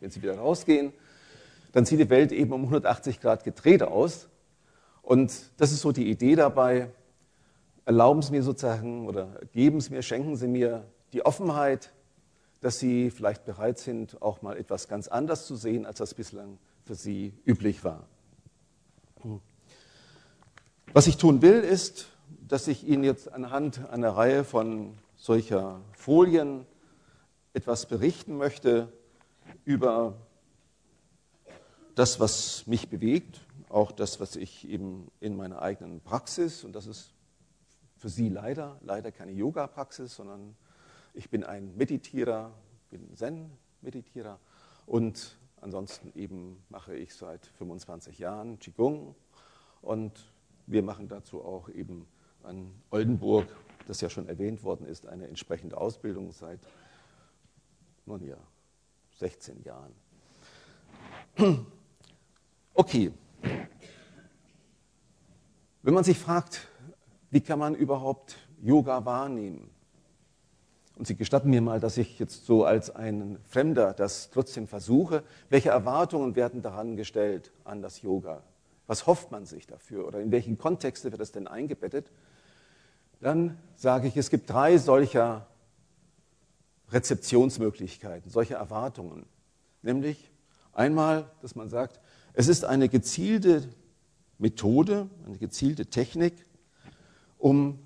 Wenn 0.00 0.10
Sie 0.10 0.22
wieder 0.22 0.38
rausgehen, 0.38 0.92
dann 1.72 1.84
sieht 1.84 2.00
die 2.00 2.10
Welt 2.10 2.32
eben 2.32 2.52
um 2.52 2.62
180 2.62 3.20
Grad 3.20 3.44
gedreht 3.44 3.82
aus. 3.82 4.28
Und 5.02 5.32
das 5.58 5.72
ist 5.72 5.82
so 5.82 5.92
die 5.92 6.10
Idee 6.10 6.34
dabei. 6.36 6.90
Erlauben 7.84 8.22
Sie 8.22 8.32
mir 8.32 8.42
sozusagen 8.42 9.06
oder 9.06 9.40
geben 9.52 9.80
Sie 9.80 9.90
mir, 9.90 10.02
schenken 10.02 10.36
Sie 10.36 10.48
mir 10.48 10.84
die 11.12 11.24
Offenheit, 11.24 11.92
dass 12.60 12.78
Sie 12.78 13.10
vielleicht 13.10 13.44
bereit 13.44 13.78
sind, 13.78 14.20
auch 14.22 14.42
mal 14.42 14.56
etwas 14.56 14.88
ganz 14.88 15.08
anders 15.08 15.46
zu 15.46 15.56
sehen, 15.56 15.86
als 15.86 15.98
das 15.98 16.14
bislang 16.14 16.58
für 16.84 16.94
Sie 16.94 17.34
üblich 17.44 17.84
war. 17.84 18.06
Was 20.92 21.06
ich 21.06 21.16
tun 21.18 21.42
will, 21.42 21.60
ist, 21.60 22.08
dass 22.48 22.68
ich 22.68 22.86
Ihnen 22.86 23.04
jetzt 23.04 23.32
anhand 23.32 23.88
einer 23.90 24.10
Reihe 24.10 24.44
von 24.44 24.98
solcher 25.16 25.80
Folien 25.92 26.66
etwas 27.52 27.86
berichten 27.86 28.36
möchte 28.36 28.92
über 29.64 30.16
das, 31.94 32.20
was 32.20 32.66
mich 32.66 32.88
bewegt, 32.88 33.40
auch 33.68 33.92
das, 33.92 34.20
was 34.20 34.36
ich 34.36 34.68
eben 34.68 35.10
in 35.20 35.36
meiner 35.36 35.62
eigenen 35.62 36.00
Praxis, 36.00 36.64
und 36.64 36.74
das 36.74 36.86
ist 36.86 37.14
für 37.96 38.08
Sie 38.08 38.28
leider, 38.28 38.78
leider 38.82 39.12
keine 39.12 39.32
Yoga-Praxis, 39.32 40.16
sondern 40.16 40.56
ich 41.14 41.30
bin 41.30 41.44
ein 41.44 41.76
Meditierer, 41.76 42.52
bin 42.88 43.14
Zen-Meditierer. 43.14 44.38
Und 44.86 45.36
ansonsten 45.60 46.12
eben 46.18 46.62
mache 46.68 46.94
ich 46.96 47.14
seit 47.14 47.46
25 47.46 48.18
Jahren 48.18 48.58
Qigong. 48.58 49.14
Und 49.82 50.32
wir 50.66 50.82
machen 50.82 51.08
dazu 51.08 51.44
auch 51.44 51.68
eben 51.68 52.06
an 52.42 52.72
Oldenburg, 52.90 53.48
das 53.86 54.00
ja 54.00 54.08
schon 54.08 54.28
erwähnt 54.28 54.62
worden 54.64 54.86
ist, 54.86 55.06
eine 55.06 55.28
entsprechende 55.28 55.76
Ausbildung 55.76 56.32
seit 56.32 56.60
nun 58.06 58.24
ja, 58.26 58.36
16 59.20 59.62
Jahren. 59.62 59.94
Okay. 62.72 63.12
Wenn 65.82 65.92
man 65.92 66.04
sich 66.04 66.18
fragt, 66.18 66.66
wie 67.30 67.42
kann 67.42 67.58
man 67.58 67.74
überhaupt 67.74 68.36
Yoga 68.62 69.04
wahrnehmen? 69.04 69.68
Und 70.96 71.06
Sie 71.06 71.14
gestatten 71.14 71.50
mir 71.50 71.60
mal, 71.60 71.78
dass 71.78 71.98
ich 71.98 72.18
jetzt 72.18 72.46
so 72.46 72.64
als 72.64 72.94
ein 72.94 73.38
Fremder 73.48 73.92
das 73.92 74.30
trotzdem 74.30 74.66
versuche. 74.66 75.24
Welche 75.50 75.70
Erwartungen 75.70 76.36
werden 76.36 76.62
daran 76.62 76.96
gestellt 76.96 77.52
an 77.64 77.82
das 77.82 78.00
Yoga? 78.00 78.42
Was 78.86 79.06
hofft 79.06 79.30
man 79.30 79.44
sich 79.44 79.66
dafür 79.66 80.06
oder 80.06 80.20
in 80.20 80.30
welchen 80.30 80.56
Kontexte 80.56 81.10
wird 81.10 81.20
es 81.20 81.32
denn 81.32 81.48
eingebettet? 81.48 82.10
Dann 83.20 83.58
sage 83.76 84.08
ich, 84.08 84.16
es 84.16 84.30
gibt 84.30 84.48
drei 84.48 84.78
solcher 84.78 85.46
Rezeptionsmöglichkeiten, 86.92 88.30
solche 88.30 88.54
Erwartungen. 88.54 89.26
Nämlich 89.82 90.30
einmal, 90.72 91.30
dass 91.42 91.54
man 91.54 91.68
sagt, 91.68 92.00
es 92.32 92.48
ist 92.48 92.64
eine 92.64 92.88
gezielte 92.88 93.68
Methode, 94.38 95.08
eine 95.26 95.38
gezielte 95.38 95.86
Technik, 95.86 96.34
um 97.38 97.78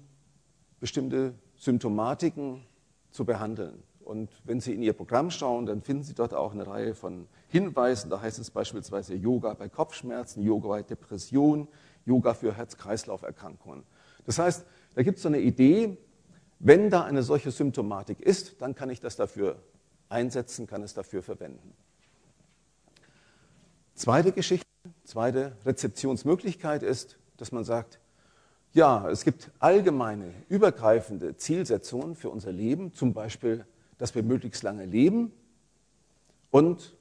bestimmte 0.81 1.35
Symptomatiken 1.57 2.65
zu 3.11 3.25
behandeln. 3.25 3.83
Und 4.01 4.31
wenn 4.45 4.61
Sie 4.61 4.75
in 4.75 4.83
Ihr 4.83 4.93
Programm 4.93 5.31
schauen, 5.31 5.65
dann 5.65 5.81
finden 5.81 6.03
Sie 6.03 6.15
dort 6.15 6.35
auch 6.35 6.53
eine 6.53 6.67
Reihe 6.67 6.95
von 6.95 7.27
Hinweisen. 7.49 8.11
Da 8.11 8.21
heißt 8.21 8.39
es 8.39 8.51
beispielsweise 8.51 9.15
Yoga 9.15 9.55
bei 9.55 9.69
Kopfschmerzen, 9.69 10.43
Yoga 10.43 10.69
bei 10.69 10.83
Depression, 10.83 11.69
Yoga 12.05 12.35
für 12.35 12.55
Herz-Kreislauf-Erkrankungen. 12.55 13.83
Das 14.27 14.39
heißt, 14.39 14.67
da 14.95 15.03
gibt 15.03 15.17
es 15.17 15.23
so 15.23 15.29
eine 15.29 15.41
Idee, 15.41 15.97
wenn 16.59 16.91
da 16.91 17.05
eine 17.05 17.23
solche 17.23 17.51
Symptomatik 17.51 18.21
ist, 18.21 18.61
dann 18.61 18.75
kann 18.75 18.91
ich 18.91 19.01
das 19.01 19.17
dafür 19.17 19.63
einsetzen, 20.09 20.67
kann 20.67 20.83
es 20.83 20.95
dafür 20.95 21.23
verwenden. 21.23 21.75
Zweite 23.95 24.33
Geschichte, 24.33 24.67
zweite 25.05 25.57
Rezeptionsmöglichkeit 25.65 26.83
ist, 26.83 27.17
dass 27.37 27.53
man 27.53 27.65
sagt, 27.65 28.01
ja, 28.73 29.09
es 29.09 29.25
gibt 29.25 29.51
allgemeine, 29.61 30.33
übergreifende 30.49 31.37
Zielsetzungen 31.37 32.17
für 32.17 32.31
unser 32.31 32.51
Leben, 32.51 32.93
zum 32.93 33.13
Beispiel 33.13 33.65
dass 33.99 34.15
wir 34.15 34.23
möglichst 34.23 34.63
lange 34.63 34.85
leben. 34.85 35.33
Und 36.51 36.97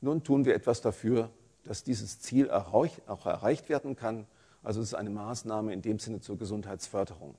nun 0.00 0.22
tun 0.22 0.44
wir 0.44 0.54
etwas 0.54 0.80
dafür, 0.80 1.30
dass 1.64 1.84
dieses 1.84 2.20
Ziel 2.20 2.50
auch 2.50 2.86
erreicht 3.26 3.68
werden 3.68 3.96
kann. 3.96 4.26
Also 4.62 4.80
es 4.80 4.88
ist 4.88 4.94
eine 4.94 5.10
Maßnahme 5.10 5.72
in 5.72 5.82
dem 5.82 5.98
Sinne 5.98 6.20
zur 6.20 6.38
Gesundheitsförderung. 6.38 7.34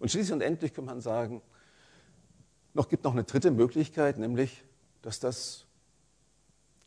Und 0.00 0.10
schließlich 0.10 0.32
und 0.32 0.40
endlich 0.40 0.74
kann 0.74 0.84
man 0.84 1.00
sagen, 1.00 1.42
noch 2.74 2.88
gibt 2.88 3.04
noch 3.04 3.12
eine 3.12 3.24
dritte 3.24 3.52
Möglichkeit, 3.52 4.18
nämlich, 4.18 4.64
dass 5.02 5.20
das 5.20 5.66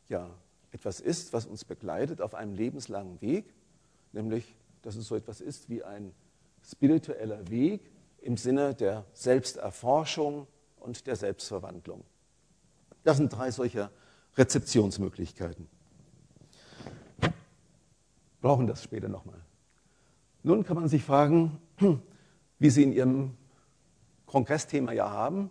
ja 0.08 0.28
etwas 0.70 1.00
ist, 1.00 1.32
was 1.32 1.46
uns 1.46 1.64
begleitet 1.64 2.20
auf 2.20 2.34
einem 2.34 2.54
lebenslangen 2.54 3.20
Weg, 3.22 3.54
nämlich, 4.12 4.54
dass 4.82 4.96
es 4.96 5.08
so 5.08 5.16
etwas 5.16 5.40
ist 5.40 5.70
wie 5.70 5.82
ein 5.82 6.12
spiritueller 6.62 7.48
Weg 7.48 7.80
im 8.20 8.36
Sinne 8.36 8.74
der 8.74 9.06
Selbsterforschung, 9.14 10.46
und 10.84 11.06
der 11.06 11.16
Selbstverwandlung. 11.16 12.04
Das 13.02 13.16
sind 13.16 13.32
drei 13.32 13.50
solcher 13.50 13.90
Rezeptionsmöglichkeiten. 14.36 15.66
Brauchen 18.40 18.66
das 18.66 18.82
später 18.82 19.08
nochmal. 19.08 19.40
Nun 20.42 20.64
kann 20.64 20.76
man 20.76 20.88
sich 20.88 21.02
fragen, 21.02 21.58
wie 22.58 22.70
Sie 22.70 22.82
in 22.82 22.92
Ihrem 22.92 23.36
Kongressthema 24.26 24.92
ja 24.92 25.10
haben, 25.10 25.50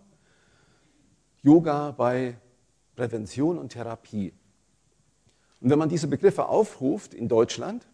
Yoga 1.42 1.90
bei 1.90 2.36
Prävention 2.96 3.58
und 3.58 3.70
Therapie. 3.70 4.32
Und 5.60 5.70
wenn 5.70 5.78
man 5.78 5.88
diese 5.88 6.08
Begriffe 6.08 6.46
aufruft 6.46 7.14
in 7.14 7.28
Deutschland, 7.28 7.86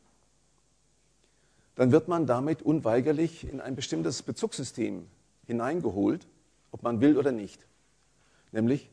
dann 1.77 1.93
wird 1.93 2.09
man 2.09 2.27
damit 2.27 2.63
unweigerlich 2.63 3.49
in 3.49 3.61
ein 3.61 3.75
bestimmtes 3.75 4.23
Bezugssystem 4.23 5.07
hineingeholt, 5.47 6.27
ob 6.73 6.83
man 6.83 7.01
will 7.01 7.17
oder 7.17 7.33
nicht. 7.33 7.67
Nämlich, 8.53 8.91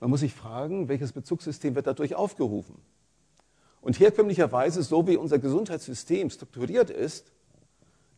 man 0.00 0.10
muss 0.10 0.20
sich 0.20 0.34
fragen, 0.34 0.88
welches 0.88 1.12
Bezugssystem 1.12 1.74
wird 1.74 1.86
dadurch 1.86 2.14
aufgerufen. 2.14 2.76
Und 3.80 3.98
herkömmlicherweise, 3.98 4.82
so 4.82 5.06
wie 5.06 5.16
unser 5.16 5.38
Gesundheitssystem 5.38 6.30
strukturiert 6.30 6.90
ist, 6.90 7.32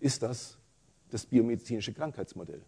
ist 0.01 0.23
das 0.23 0.59
das 1.13 1.27
biomedizinische 1.27 1.93
Krankheitsmodell. 1.93 2.63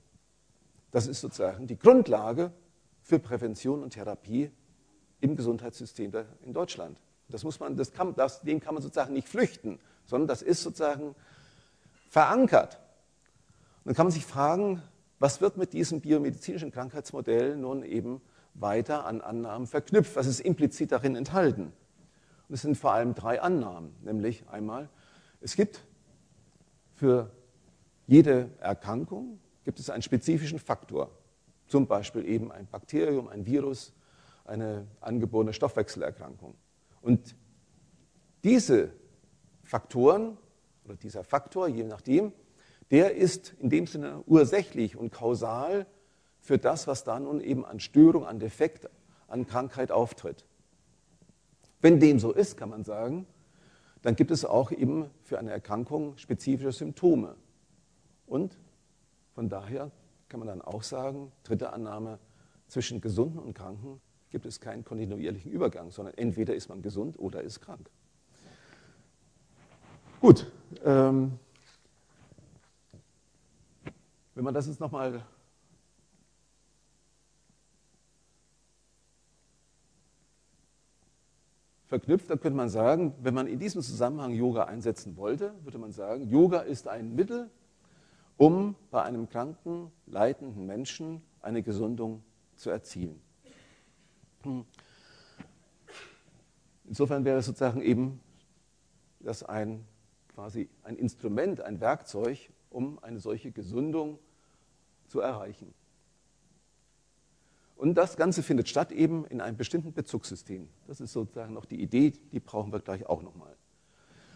Das 0.91 1.07
ist 1.07 1.21
sozusagen 1.21 1.67
die 1.67 1.79
Grundlage 1.79 2.53
für 3.01 3.19
Prävention 3.19 3.83
und 3.83 3.91
Therapie 3.91 4.51
im 5.21 5.35
Gesundheitssystem 5.35 6.13
in 6.43 6.53
Deutschland. 6.53 7.01
Das 7.29 7.43
muss 7.43 7.59
man, 7.59 7.77
das 7.77 7.93
kann, 7.93 8.15
das, 8.15 8.43
dem 8.43 8.61
kann 8.61 8.75
man 8.75 8.83
sozusagen 8.83 9.15
nicht 9.15 9.29
flüchten, 9.29 9.81
sondern 10.05 10.29
das 10.29 10.43
ist 10.43 10.63
sozusagen 10.63 11.15
verankert. 12.11 12.81
Und 13.79 13.87
dann 13.87 13.95
kann 13.95 14.07
man 14.07 14.13
sich 14.13 14.27
fragen, 14.27 14.83
was 15.19 15.41
wird 15.41 15.57
mit 15.57 15.73
diesem 15.73 16.01
biomedizinischen 16.03 16.71
Krankheitsmodell 16.71 17.57
nun 17.57 17.83
eben 17.83 18.21
weiter 18.53 19.07
an 19.07 19.23
Annahmen 19.23 19.67
verknüpft? 19.67 20.17
Was 20.17 20.27
ist 20.27 20.41
implizit 20.41 20.93
darin 20.93 21.17
enthalten? 21.17 21.73
Und 22.49 22.55
es 22.55 22.63
sind 22.63 22.77
vor 22.77 22.93
allem 22.93 23.15
drei 23.15 23.41
Annahmen, 23.41 23.95
nämlich 24.03 24.47
einmal, 24.49 24.91
es 25.41 25.57
gibt 25.57 25.83
für 26.95 27.31
jede 28.07 28.51
Erkrankung 28.61 29.41
gibt 29.65 29.79
es 29.81 29.91
einen 29.91 30.03
spezifischen 30.03 30.59
Faktor, 30.59 31.11
zum 31.67 31.87
Beispiel 31.87 32.27
eben 32.27 32.53
ein 32.53 32.67
Bakterium, 32.67 33.29
ein 33.29 33.47
Virus, 33.47 33.93
eine 34.45 34.87
angeborene 35.01 35.53
Stoffwechselerkrankung. 35.53 36.55
Und 37.01 37.35
diese 38.45 38.93
Faktoren 39.63 40.37
oder 40.85 40.97
dieser 40.97 41.25
Faktor, 41.25 41.69
je 41.69 41.85
nachdem, 41.85 42.33
der 42.91 43.15
ist 43.15 43.55
in 43.59 43.71
dem 43.71 43.87
Sinne 43.87 44.23
ursächlich 44.27 44.97
und 44.97 45.11
kausal 45.11 45.87
für 46.41 46.59
das, 46.59 46.87
was 46.87 47.05
da 47.05 47.19
nun 47.19 47.41
eben 47.41 47.65
an 47.65 47.81
Störung, 47.81 48.27
an 48.27 48.39
Defekt, 48.39 48.89
an 49.29 49.47
Krankheit 49.47 49.91
auftritt. 49.91 50.45
Wenn 51.81 52.01
dem 52.01 52.19
so 52.19 52.33
ist, 52.33 52.57
kann 52.57 52.69
man 52.69 52.85
sagen, 52.85 53.27
dann 54.03 54.17
gibt 54.17 54.31
es 54.31 54.45
auch 54.45 54.71
eben 54.71 55.11
für 55.23 55.39
eine 55.39 55.51
Erkrankung 55.51 56.19
spezifische 56.19 56.73
Symptome. 56.73 57.37
Und 58.35 58.59
von 59.37 59.49
daher 59.49 59.93
kann 60.29 60.41
man 60.41 60.49
dann 60.49 60.61
auch 60.61 60.83
sagen, 60.83 61.31
dritte 61.45 61.73
Annahme, 61.73 62.19
zwischen 62.67 63.01
Gesunden 63.01 63.39
und 63.39 63.55
Kranken 63.55 64.01
gibt 64.31 64.45
es 64.45 64.59
keinen 64.59 64.85
kontinuierlichen 64.85 65.53
Übergang, 65.53 65.93
sondern 65.93 66.15
entweder 66.17 66.53
ist 66.53 66.69
man 66.69 66.83
gesund 66.83 67.17
oder 67.17 67.43
ist 67.43 67.61
krank. 67.61 67.89
Gut, 70.19 70.51
ähm, 70.85 71.39
wenn 74.35 74.43
man 74.43 74.53
das 74.53 74.67
jetzt 74.67 74.81
nochmal 74.81 75.25
verknüpft, 81.87 82.29
dann 82.31 82.41
könnte 82.41 82.57
man 82.57 82.69
sagen, 82.69 83.15
wenn 83.23 83.35
man 83.35 83.47
in 83.47 83.61
diesem 83.61 83.81
Zusammenhang 83.81 84.33
Yoga 84.33 84.65
einsetzen 84.65 85.17
wollte, 85.17 85.55
würde 85.63 85.79
man 85.79 85.93
sagen, 85.93 86.29
Yoga 86.29 86.63
ist 86.63 86.89
ein 86.89 87.15
Mittel, 87.15 87.49
um 88.37 88.75
bei 88.91 89.03
einem 89.03 89.29
kranken, 89.29 89.91
leidenden 90.07 90.67
Menschen 90.67 91.23
eine 91.41 91.63
Gesundung 91.63 92.23
zu 92.57 92.71
erzielen. 92.71 93.21
insofern 96.87 97.25
wäre 97.25 97.41
sozusagen 97.43 97.81
eben 97.81 98.21
das 99.21 99.43
ein, 99.43 99.87
quasi 100.35 100.69
ein 100.83 100.97
Instrument, 100.97 101.61
ein 101.61 101.81
Werkzeug, 101.81 102.51
um 102.71 102.99
eine 103.03 103.21
solche 103.21 103.53
Gesundung 103.53 104.19
zu 105.07 105.21
erreichen. 105.21 105.73
Und 107.77 107.95
das 107.95 108.17
Ganze 108.17 108.43
findet 108.43 108.69
statt 108.69 108.93
eben 108.93 109.27
in 109.27 109.41
einem 109.41 109.57
bestimmten 109.57 109.93
Bezugssystem. 109.93 110.69
Das 110.87 111.01
ist 111.01 111.13
sozusagen 111.13 111.55
noch 111.55 111.65
die 111.65 111.81
Idee, 111.81 112.13
die 112.33 112.41
brauchen 112.41 112.73
wir 112.73 112.81
gleich 112.81 113.07
auch 113.07 113.23
nochmal. 113.23 113.57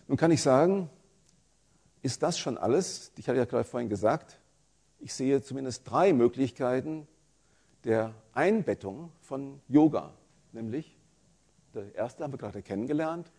Nun 0.08 0.16
kann 0.16 0.30
ich 0.30 0.42
sagen, 0.42 0.90
ist 2.02 2.22
das 2.22 2.38
schon 2.38 2.58
alles? 2.58 3.12
Ich 3.16 3.28
hatte 3.28 3.38
ja 3.38 3.44
gerade 3.44 3.64
vorhin 3.64 3.88
gesagt, 3.88 4.38
ich 5.00 5.14
sehe 5.14 5.42
zumindest 5.42 5.88
drei 5.88 6.12
Möglichkeiten 6.12 7.06
der 7.84 8.14
Einbettung 8.32 9.12
von 9.20 9.60
Yoga. 9.68 10.12
Nämlich, 10.52 10.96
der 11.74 11.94
erste 11.94 12.24
haben 12.24 12.32
wir 12.32 12.38
gerade 12.38 12.62
kennengelernt, 12.62 13.30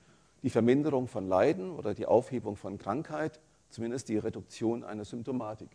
die 0.43 0.49
Verminderung 0.49 1.07
von 1.07 1.27
Leiden 1.27 1.71
oder 1.71 1.93
die 1.93 2.05
Aufhebung 2.05 2.55
von 2.55 2.77
Krankheit, 2.77 3.39
zumindest 3.69 4.09
die 4.09 4.17
Reduktion 4.17 4.83
einer 4.83 5.05
Symptomatik. 5.05 5.69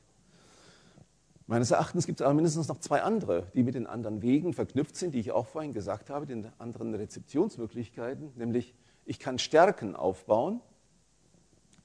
Meines 1.47 1.71
Erachtens 1.71 2.07
gibt 2.07 2.21
es 2.21 2.25
aber 2.25 2.33
mindestens 2.33 2.69
noch 2.69 2.79
zwei 2.79 3.03
andere, 3.03 3.49
die 3.55 3.63
mit 3.63 3.75
den 3.75 3.87
anderen 3.87 4.23
Wegen 4.23 4.55
verknüpft 4.55 4.97
sind, 4.97 5.15
die 5.15 5.21
ich 5.21 5.33
auch 5.33 5.47
vorhin 5.47 5.75
gesagt 5.75 6.09
habe, 6.09 6.25
den 6.25 6.51
anderen 6.59 6.95
Rezeptionsmöglichkeiten, 6.95 8.33
nämlich 8.37 8.75
ich 9.05 9.19
kann 9.19 9.39
Stärken 9.39 9.95
aufbauen. 9.95 10.63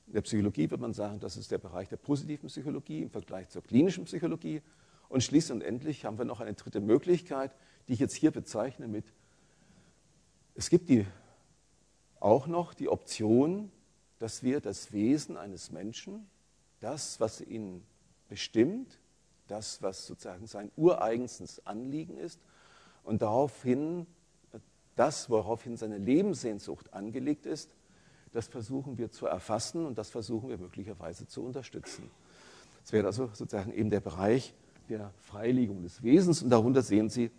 In 0.10 0.14
der 0.14 0.22
Psychologie 0.22 0.72
würde 0.72 0.82
man 0.82 0.94
sagen, 0.94 1.20
das 1.20 1.38
ist 1.38 1.52
der 1.52 1.60
Bereich 1.60 1.88
der 1.88 1.98
positiven 1.98 2.48
Psychologie 2.48 3.04
im 3.04 3.12
Vergleich 3.12 3.48
zur 3.50 3.62
klinischen 3.62 4.06
Psychologie. 4.06 4.64
Und 5.08 5.22
schließlich 5.22 5.54
und 5.54 5.62
endlich 5.62 6.04
haben 6.04 6.18
wir 6.18 6.26
noch 6.26 6.40
eine 6.40 6.56
dritte 6.56 6.82
Möglichkeit, 6.82 7.52
die 7.88 7.94
ich 7.94 8.00
jetzt 8.00 8.16
hier 8.16 8.32
bezeichne 8.32 8.88
mit, 8.88 9.14
es 10.56 10.72
gibt 10.72 10.90
die, 10.90 11.06
auch 12.20 12.48
noch 12.48 12.74
die 12.74 12.90
Option, 12.90 13.72
dass 14.18 14.42
wir 14.42 14.62
das 14.62 14.92
Wesen 14.92 15.38
eines 15.38 15.72
Menschen, 15.72 16.28
das, 16.80 17.20
was 17.20 17.40
ihn 17.40 17.86
bestimmt, 18.30 19.00
das, 19.46 19.84
was 19.84 20.08
sozusagen 20.08 20.48
sein 20.48 20.72
ureigenstes 20.76 21.68
Anliegen 21.68 22.18
ist 22.18 22.40
und 23.04 23.22
daraufhin 23.22 24.08
das, 24.96 25.30
woraufhin 25.30 25.78
seine 25.78 26.00
Lebenssehnsucht 26.00 26.96
angelegt 26.96 27.46
ist, 27.46 27.76
das 28.34 28.48
versuchen 28.48 28.98
wir 28.98 29.12
zu 29.12 29.26
erfassen 29.26 29.86
und 29.86 29.98
das 29.98 30.10
versuchen 30.10 30.50
wir 30.50 30.58
möglicherweise 30.58 31.28
zu 31.28 31.44
unterstützen. 31.44 32.10
Das 32.82 32.94
wäre 32.94 33.08
also 33.08 33.30
sozusagen 33.34 33.74
eben 33.74 33.90
der 33.90 34.00
Bereich 34.00 34.54
der 34.90 35.12
Freilegung 35.22 35.84
des 35.84 36.04
Wesens 36.04 36.42
und 36.42 36.50
darunter 36.50 36.82
sehen 36.82 37.10
Sie, 37.10 37.32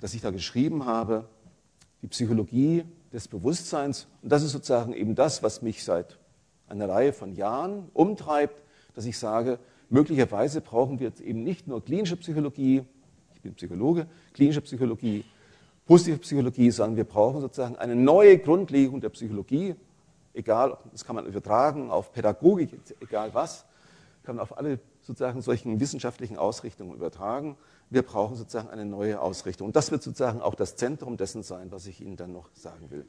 dass 0.00 0.14
ich 0.14 0.22
da 0.22 0.30
geschrieben 0.30 0.86
habe, 0.86 1.28
die 2.02 2.08
Psychologie 2.08 2.84
des 3.12 3.28
Bewusstseins 3.28 4.06
und 4.22 4.30
das 4.30 4.42
ist 4.42 4.52
sozusagen 4.52 4.92
eben 4.92 5.14
das, 5.14 5.42
was 5.42 5.62
mich 5.62 5.84
seit 5.84 6.18
einer 6.68 6.88
Reihe 6.88 7.12
von 7.12 7.32
Jahren 7.34 7.90
umtreibt, 7.92 8.62
dass 8.94 9.04
ich 9.04 9.18
sage, 9.18 9.58
Möglicherweise 9.90 10.60
brauchen 10.60 11.00
wir 11.00 11.08
jetzt 11.08 11.20
eben 11.20 11.42
nicht 11.42 11.66
nur 11.66 11.84
klinische 11.84 12.16
Psychologie, 12.16 12.84
ich 13.34 13.40
bin 13.42 13.54
Psychologe, 13.54 14.06
klinische 14.32 14.60
Psychologie, 14.60 15.24
positive 15.90 16.18
Psychologie, 16.18 16.70
sondern 16.70 16.96
wir 16.96 17.04
brauchen 17.04 17.40
sozusagen 17.40 17.74
eine 17.74 17.96
neue 17.96 18.38
Grundlegung 18.38 19.00
der 19.00 19.08
Psychologie, 19.08 19.74
egal, 20.34 20.78
das 20.92 21.04
kann 21.04 21.16
man 21.16 21.26
übertragen 21.26 21.90
auf 21.90 22.12
Pädagogik, 22.12 22.78
egal 23.00 23.34
was, 23.34 23.64
kann 24.22 24.36
man 24.36 24.44
auf 24.44 24.56
alle 24.56 24.78
sozusagen 25.02 25.42
solchen 25.42 25.80
wissenschaftlichen 25.80 26.38
Ausrichtungen 26.38 26.94
übertragen. 26.94 27.56
Wir 27.88 28.02
brauchen 28.02 28.36
sozusagen 28.36 28.68
eine 28.70 28.84
neue 28.84 29.20
Ausrichtung. 29.20 29.66
Und 29.66 29.74
das 29.74 29.90
wird 29.90 30.04
sozusagen 30.04 30.40
auch 30.40 30.54
das 30.54 30.76
Zentrum 30.76 31.16
dessen 31.16 31.42
sein, 31.42 31.72
was 31.72 31.88
ich 31.88 32.00
Ihnen 32.00 32.16
dann 32.16 32.32
noch 32.32 32.50
sagen 32.54 32.88
will. 32.92 33.04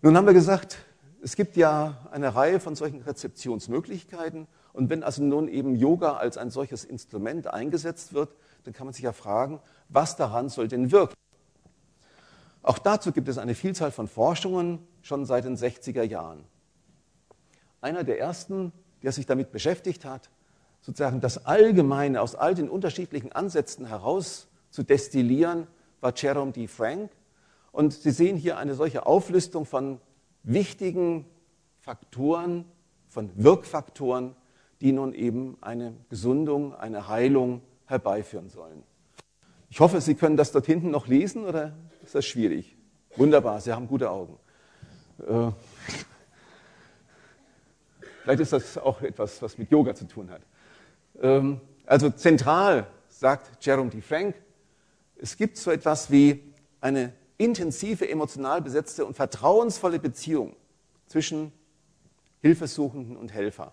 Nun 0.00 0.16
haben 0.16 0.24
wir 0.26 0.32
gesagt, 0.32 0.78
es 1.20 1.36
gibt 1.36 1.58
ja 1.58 2.08
eine 2.10 2.34
Reihe 2.34 2.58
von 2.58 2.74
solchen 2.74 3.02
Rezeptionsmöglichkeiten 3.02 4.46
und 4.72 4.88
wenn 4.88 5.02
also 5.02 5.22
nun 5.22 5.48
eben 5.48 5.74
Yoga 5.74 6.14
als 6.14 6.38
ein 6.38 6.48
solches 6.48 6.84
Instrument 6.84 7.48
eingesetzt 7.48 8.14
wird, 8.14 8.30
dann 8.64 8.74
kann 8.74 8.86
man 8.86 8.94
sich 8.94 9.04
ja 9.04 9.12
fragen, 9.12 9.60
was 9.88 10.16
daran 10.16 10.48
soll 10.48 10.68
denn 10.68 10.92
wirken? 10.92 11.14
Auch 12.62 12.78
dazu 12.78 13.12
gibt 13.12 13.28
es 13.28 13.38
eine 13.38 13.54
Vielzahl 13.54 13.90
von 13.90 14.08
Forschungen 14.08 14.86
schon 15.02 15.24
seit 15.24 15.44
den 15.44 15.56
60er 15.56 16.02
Jahren. 16.02 16.44
Einer 17.80 18.04
der 18.04 18.18
ersten, 18.18 18.72
der 19.02 19.12
sich 19.12 19.26
damit 19.26 19.52
beschäftigt 19.52 20.04
hat, 20.04 20.30
sozusagen 20.80 21.20
das 21.20 21.46
Allgemeine 21.46 22.20
aus 22.20 22.34
all 22.34 22.54
den 22.54 22.68
unterschiedlichen 22.68 23.32
Ansätzen 23.32 23.86
heraus 23.86 24.48
zu 24.70 24.82
destillieren, 24.82 25.66
war 26.00 26.12
Jerome 26.14 26.52
D. 26.52 26.66
Frank. 26.66 27.10
Und 27.72 27.92
Sie 27.92 28.10
sehen 28.10 28.36
hier 28.36 28.58
eine 28.58 28.74
solche 28.74 29.06
Auflistung 29.06 29.64
von 29.64 30.00
wichtigen 30.42 31.26
Faktoren, 31.80 32.64
von 33.08 33.30
Wirkfaktoren, 33.36 34.34
die 34.80 34.92
nun 34.92 35.12
eben 35.14 35.56
eine 35.60 35.94
Gesundung, 36.08 36.74
eine 36.74 37.08
Heilung 37.08 37.62
herbeiführen 37.88 38.48
sollen. 38.48 38.82
Ich 39.70 39.80
hoffe, 39.80 40.00
Sie 40.00 40.14
können 40.14 40.36
das 40.36 40.52
dort 40.52 40.66
hinten 40.66 40.90
noch 40.90 41.06
lesen 41.06 41.44
oder 41.44 41.76
ist 42.02 42.14
das 42.14 42.24
schwierig? 42.24 42.76
Wunderbar, 43.16 43.60
Sie 43.60 43.72
haben 43.72 43.88
gute 43.88 44.10
Augen. 44.10 44.38
Äh, 45.26 45.50
vielleicht 48.22 48.40
ist 48.40 48.52
das 48.52 48.78
auch 48.78 49.02
etwas, 49.02 49.42
was 49.42 49.58
mit 49.58 49.70
Yoga 49.70 49.94
zu 49.94 50.06
tun 50.06 50.30
hat. 50.30 50.42
Ähm, 51.20 51.60
also 51.86 52.10
zentral 52.10 52.86
sagt 53.08 53.64
Jerome 53.64 53.90
D. 53.90 54.00
Frank, 54.00 54.36
es 55.16 55.36
gibt 55.36 55.56
so 55.56 55.70
etwas 55.70 56.10
wie 56.10 56.52
eine 56.80 57.12
intensive, 57.38 58.08
emotional 58.08 58.62
besetzte 58.62 59.04
und 59.04 59.14
vertrauensvolle 59.14 59.98
Beziehung 59.98 60.54
zwischen 61.06 61.52
Hilfesuchenden 62.40 63.16
und 63.16 63.32
Helfer. 63.32 63.72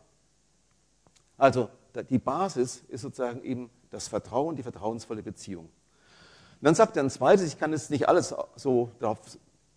Also 1.37 1.69
die 2.09 2.19
Basis 2.19 2.83
ist 2.87 3.01
sozusagen 3.01 3.43
eben 3.43 3.69
das 3.89 4.07
Vertrauen, 4.07 4.55
die 4.55 4.63
vertrauensvolle 4.63 5.23
Beziehung. 5.23 5.65
Und 5.65 6.61
dann 6.61 6.75
sagt 6.75 6.97
er 6.97 7.03
ein 7.03 7.09
zweites, 7.09 7.45
ich 7.47 7.59
kann 7.59 7.71
jetzt 7.71 7.91
nicht 7.91 8.07
alles 8.07 8.33
so 8.55 8.91
darauf 8.99 9.19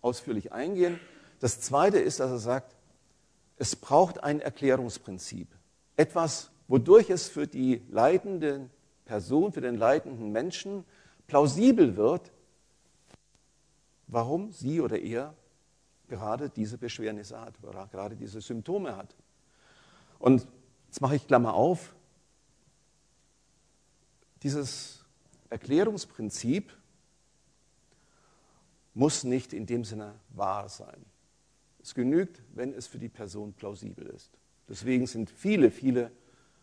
ausführlich 0.01 0.51
eingehen. 0.51 0.99
Das 1.39 1.61
zweite 1.61 1.99
ist, 1.99 2.19
dass 2.19 2.31
er 2.31 2.39
sagt, 2.39 2.75
es 3.57 3.75
braucht 3.75 4.23
ein 4.23 4.39
Erklärungsprinzip. 4.39 5.47
Etwas, 5.97 6.51
wodurch 6.67 7.09
es 7.09 7.27
für 7.27 7.47
die 7.47 7.81
leitende 7.89 8.69
Person, 9.05 9.51
für 9.51 9.61
den 9.61 9.75
leitenden 9.75 10.31
Menschen 10.31 10.85
plausibel 11.27 11.97
wird, 11.97 12.31
warum 14.07 14.51
sie 14.51 14.81
oder 14.81 14.97
er 14.97 15.33
gerade 16.07 16.49
diese 16.49 16.77
Beschwernisse 16.77 17.39
hat, 17.39 17.53
oder 17.63 17.87
gerade 17.91 18.15
diese 18.15 18.41
Symptome 18.41 18.95
hat. 18.95 19.15
Und 20.17 20.47
Jetzt 20.89 21.01
mache 21.01 21.15
ich 21.15 21.27
Klammer 21.27 21.53
auf. 21.53 21.93
Dieses 24.43 25.03
Erklärungsprinzip 25.49 26.71
muss 28.93 29.23
nicht 29.23 29.53
in 29.53 29.65
dem 29.65 29.83
Sinne 29.83 30.15
wahr 30.29 30.69
sein. 30.69 31.05
Es 31.81 31.93
genügt, 31.93 32.41
wenn 32.53 32.73
es 32.73 32.87
für 32.87 32.99
die 32.99 33.09
Person 33.09 33.53
plausibel 33.53 34.05
ist. 34.07 34.31
Deswegen 34.67 35.07
sind 35.07 35.29
viele, 35.29 35.71
viele 35.71 36.11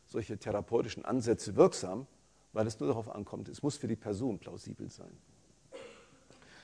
solche 0.06 0.38
therapeutischen 0.38 1.04
Ansätze 1.04 1.56
wirksam, 1.56 2.06
weil 2.52 2.66
es 2.66 2.78
nur 2.78 2.88
darauf 2.88 3.08
ankommt, 3.08 3.48
es 3.48 3.62
muss 3.62 3.76
für 3.76 3.88
die 3.88 3.96
Person 3.96 4.38
plausibel 4.38 4.90
sein. 4.90 5.10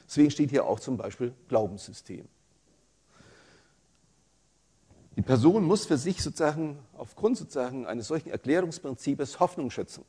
Deswegen 0.06 0.30
steht 0.30 0.50
hier 0.50 0.64
auch 0.64 0.80
zum 0.80 0.96
Beispiel 0.96 1.34
Glaubenssystem. 1.48 2.28
Die 5.16 5.22
Person 5.22 5.64
muss 5.64 5.84
für 5.84 5.98
sich 5.98 6.22
sozusagen 6.22 6.78
aufgrund 6.94 7.36
sozusagen 7.36 7.86
eines 7.86 8.08
solchen 8.08 8.30
Erklärungsprinzips 8.30 9.40
Hoffnung 9.40 9.70
schöpfen 9.70 10.04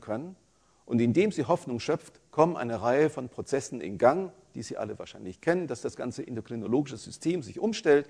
können. 0.00 0.36
Und 0.84 1.00
indem 1.00 1.32
sie 1.32 1.44
Hoffnung 1.44 1.80
schöpft, 1.80 2.20
kommen 2.30 2.56
eine 2.56 2.82
Reihe 2.82 3.08
von 3.08 3.28
Prozessen 3.28 3.80
in 3.80 3.98
Gang, 3.98 4.32
die 4.54 4.62
Sie 4.62 4.76
alle 4.76 4.98
wahrscheinlich 4.98 5.40
kennen, 5.40 5.66
dass 5.66 5.80
das 5.80 5.96
ganze 5.96 6.26
endokrinologische 6.26 6.96
System 6.96 7.42
sich 7.42 7.58
umstellt. 7.58 8.08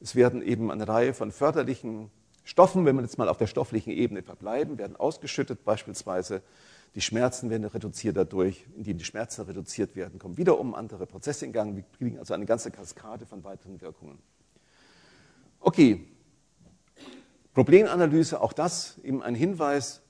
Es 0.00 0.14
werden 0.14 0.40
eben 0.40 0.70
eine 0.70 0.88
Reihe 0.88 1.12
von 1.12 1.32
förderlichen 1.32 2.10
Stoffen, 2.44 2.86
wenn 2.86 2.96
wir 2.96 3.02
jetzt 3.02 3.18
mal 3.18 3.28
auf 3.28 3.36
der 3.36 3.46
stofflichen 3.46 3.90
Ebene 3.90 4.22
verbleiben, 4.22 4.78
werden 4.78 4.96
ausgeschüttet. 4.96 5.64
Beispielsweise 5.64 6.42
die 6.94 7.00
Schmerzen 7.00 7.50
werden 7.50 7.66
reduziert 7.66 8.16
dadurch, 8.16 8.66
indem 8.76 8.98
die 8.98 9.04
Schmerzen 9.04 9.42
reduziert 9.42 9.94
werden, 9.94 10.18
kommen 10.18 10.36
wiederum 10.36 10.74
andere 10.74 11.06
Prozesse 11.06 11.44
in 11.44 11.52
Gang. 11.52 11.76
Wir 11.76 11.84
kriegen 11.98 12.18
also 12.18 12.34
eine 12.34 12.46
ganze 12.46 12.70
Kaskade 12.70 13.26
von 13.26 13.44
weiteren 13.44 13.80
Wirkungen. 13.80 14.18
Okay, 15.60 16.08
Problemanalyse, 17.54 18.40
auch 18.40 18.52
das 18.52 18.98
eben 19.04 19.22
ein 19.22 19.34
Hinweis. 19.34 20.02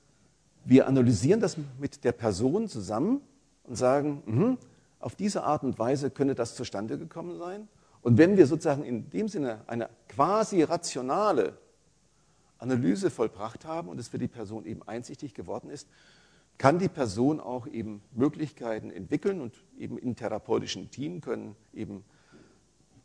Wir 0.71 0.87
analysieren 0.87 1.41
das 1.41 1.57
mit 1.81 2.05
der 2.05 2.12
Person 2.12 2.69
zusammen 2.69 3.23
und 3.65 3.75
sagen, 3.75 4.23
mh, 4.25 4.57
auf 5.00 5.17
diese 5.17 5.43
Art 5.43 5.65
und 5.65 5.77
Weise 5.81 6.12
könnte 6.12 6.37
das 6.37 6.55
zustande 6.55 6.97
gekommen 6.97 7.37
sein. 7.39 7.67
Und 8.03 8.19
wenn 8.19 8.37
wir 8.37 8.47
sozusagen 8.47 8.85
in 8.85 9.11
dem 9.11 9.27
Sinne 9.27 9.65
eine 9.67 9.91
quasi 10.07 10.62
rationale 10.62 11.59
Analyse 12.59 13.11
vollbracht 13.11 13.65
haben 13.65 13.89
und 13.89 13.99
es 13.99 14.07
für 14.07 14.19
die 14.19 14.29
Person 14.29 14.65
eben 14.65 14.85
einsichtig 14.85 15.35
geworden 15.35 15.71
ist, 15.71 15.89
kann 16.57 16.79
die 16.79 16.89
Person 16.89 17.41
auch 17.41 17.67
eben 17.67 18.00
Möglichkeiten 18.12 18.93
entwickeln 18.93 19.41
und 19.41 19.53
eben 19.77 19.99
in 19.99 20.15
therapeutischen 20.15 20.89
Team 20.93 21.21
können 21.21 21.57
eben 21.75 22.05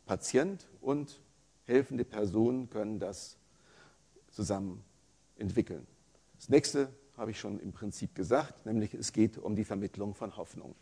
Patient 0.06 0.68
und 0.80 1.20
helfende 1.64 2.04
Personen 2.04 2.70
können 2.70 3.00
das 3.00 3.38
zusammen 4.30 4.84
entwickeln. 5.36 5.84
Das 6.36 6.48
nächste 6.48 6.90
habe 7.16 7.30
ich 7.30 7.40
schon 7.40 7.58
im 7.60 7.72
Prinzip 7.72 8.14
gesagt, 8.14 8.66
nämlich 8.66 8.94
es 8.94 9.12
geht 9.12 9.38
um 9.38 9.56
die 9.56 9.64
Vermittlung 9.64 10.14
von 10.14 10.36
Hoffnung. 10.36 10.74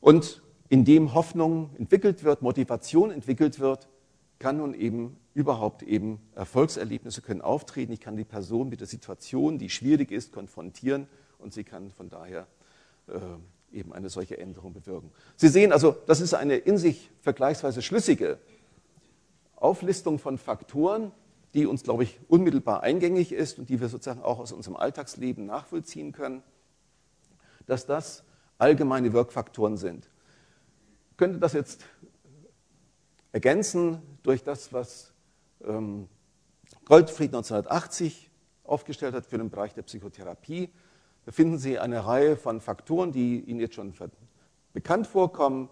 Und 0.00 0.42
indem 0.68 1.14
Hoffnung 1.14 1.70
entwickelt 1.78 2.24
wird, 2.24 2.42
Motivation 2.42 3.10
entwickelt 3.10 3.60
wird, 3.60 3.88
kann 4.38 4.56
nun 4.56 4.74
eben 4.74 5.16
überhaupt 5.34 5.82
eben 5.82 6.20
Erfolgserlebnisse 6.34 7.22
können 7.22 7.40
auftreten. 7.40 7.92
Ich 7.92 8.00
kann 8.00 8.16
die 8.16 8.24
Person 8.24 8.68
mit 8.68 8.80
der 8.80 8.86
Situation, 8.86 9.58
die 9.58 9.70
schwierig 9.70 10.10
ist, 10.10 10.32
konfrontieren 10.32 11.06
und 11.38 11.52
sie 11.52 11.64
kann 11.64 11.90
von 11.90 12.08
daher 12.08 12.46
äh, 13.08 13.18
eben 13.72 13.92
eine 13.92 14.10
solche 14.10 14.38
Änderung 14.38 14.72
bewirken. 14.72 15.10
Sie 15.36 15.48
sehen 15.48 15.72
also, 15.72 15.96
das 16.06 16.20
ist 16.20 16.34
eine 16.34 16.56
in 16.56 16.76
sich 16.76 17.10
vergleichsweise 17.20 17.80
schlüssige 17.80 18.38
Auflistung 19.56 20.18
von 20.18 20.38
Faktoren, 20.38 21.12
die 21.54 21.66
uns, 21.66 21.82
glaube 21.82 22.04
ich, 22.04 22.18
unmittelbar 22.28 22.82
eingängig 22.82 23.32
ist 23.32 23.58
und 23.58 23.68
die 23.68 23.80
wir 23.80 23.88
sozusagen 23.88 24.22
auch 24.22 24.38
aus 24.38 24.52
unserem 24.52 24.76
Alltagsleben 24.76 25.46
nachvollziehen 25.46 26.12
können, 26.12 26.42
dass 27.66 27.86
das 27.86 28.24
allgemeine 28.58 29.12
Wirkfaktoren 29.12 29.76
sind. 29.76 30.08
Ich 31.10 31.16
könnte 31.16 31.38
das 31.38 31.52
jetzt 31.52 31.84
ergänzen 33.32 34.00
durch 34.22 34.42
das, 34.42 34.72
was 34.72 35.12
ähm, 35.64 36.08
Goldfried 36.84 37.34
1980 37.34 38.30
aufgestellt 38.64 39.14
hat 39.14 39.26
für 39.26 39.38
den 39.38 39.50
Bereich 39.50 39.74
der 39.74 39.82
Psychotherapie. 39.82 40.70
Da 41.24 41.32
finden 41.32 41.58
Sie 41.58 41.78
eine 41.78 42.06
Reihe 42.06 42.36
von 42.36 42.60
Faktoren, 42.60 43.12
die 43.12 43.40
Ihnen 43.40 43.60
jetzt 43.60 43.74
schon 43.74 43.92
bekannt 44.72 45.06
vorkommen. 45.06 45.68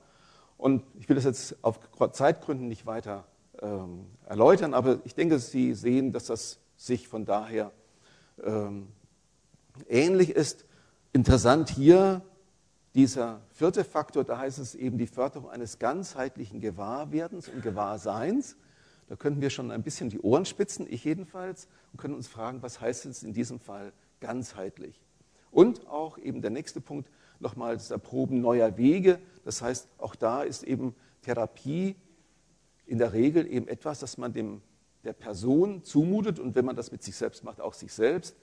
Und 0.57 0.83
ich 0.99 1.09
will 1.09 1.17
das 1.17 1.25
jetzt 1.25 1.57
auf 1.65 1.81
Zeitgründen 2.13 2.69
nicht 2.69 2.87
weiter 2.87 3.25
ähm, 3.61 4.07
erläutern, 4.27 4.75
aber 4.75 5.01
ich 5.05 5.15
denke, 5.15 5.39
Sie 5.39 5.75
sehen, 5.75 6.13
dass 6.13 6.27
das 6.27 6.59
sich 6.77 7.09
von 7.09 7.25
daher 7.25 7.73
ähm, 8.43 8.89
ähnlich 9.89 10.31
ist. 10.31 10.65
Interessant 11.13 11.69
hier 11.69 12.23
dieser 12.95 13.41
vierte 13.53 13.85
Faktor, 13.85 14.25
da 14.25 14.39
heißt 14.39 14.59
es 14.59 14.75
eben 14.75 14.99
die 14.99 15.07
Förderung 15.07 15.51
eines 15.51 15.79
ganzheitlichen 15.79 16.61
Gewahrwerdens 16.61 17.49
und 17.49 17.63
Gewahrseins. 17.63 18.57
Da 19.09 19.17
könnten 19.17 19.41
wir 19.41 19.51
schon 19.51 19.71
ein 19.71 19.83
bisschen 19.83 20.09
die 20.09 20.21
Ohren 20.21 20.45
spitzen, 20.45 20.87
ich 20.89 21.05
jedenfalls, 21.05 21.69
und 21.93 22.01
können 22.01 22.15
uns 22.15 22.29
fragen, 22.29 22.63
was 22.63 22.81
heißt 22.81 23.07
es 23.07 23.23
in 23.23 23.33
diesem 23.33 23.59
Fall 23.59 23.93
ganzheitlich? 24.21 25.01
Und 25.51 25.87
auch 25.89 26.17
eben 26.19 26.43
der 26.43 26.51
nächste 26.51 26.81
Punkt, 26.81 27.11
nochmal 27.41 27.75
das 27.75 27.91
Erproben 27.91 28.41
neuer 28.41 28.77
Wege. 28.77 29.19
Das 29.45 29.63
heißt, 29.63 29.89
auch 29.99 30.15
da 30.15 30.43
ist 30.43 30.63
eben 30.63 30.95
Therapie 31.23 31.97
in 32.91 32.99
der 32.99 33.13
Regel 33.13 33.47
eben 33.47 33.69
etwas, 33.69 34.01
das 34.01 34.19
man 34.19 34.33
dem, 34.33 34.63
der 35.05 35.13
Person 35.13 35.85
zumutet 35.85 36.41
und 36.41 36.57
wenn 36.57 36.65
man 36.65 36.75
das 36.75 36.91
mit 36.91 37.05
sich 37.05 37.15
selbst 37.15 37.45
macht, 37.45 37.61
auch 37.61 37.73
sich 37.73 37.93
selbst, 37.93 38.35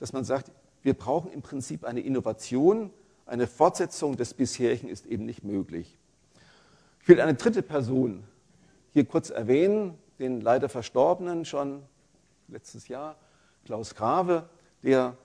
dass 0.00 0.14
man 0.14 0.24
sagt, 0.24 0.50
wir 0.82 0.94
brauchen 0.94 1.30
im 1.30 1.42
Prinzip 1.42 1.84
eine 1.84 2.00
Innovation, 2.00 2.90
eine 3.26 3.46
Fortsetzung 3.46 4.16
des 4.16 4.32
bisherigen 4.32 4.88
ist 4.88 5.04
eben 5.04 5.26
nicht 5.26 5.44
möglich. 5.44 5.98
Ich 7.02 7.08
will 7.08 7.20
eine 7.20 7.34
dritte 7.34 7.62
Person 7.62 8.24
hier 8.92 9.04
kurz 9.04 9.28
erwähnen, 9.28 9.98
den 10.18 10.40
leider 10.40 10.70
Verstorbenen 10.70 11.44
schon 11.44 11.82
letztes 12.48 12.88
Jahr, 12.88 13.16
Klaus 13.66 13.94
Grave, 13.94 14.48
der 14.82 15.18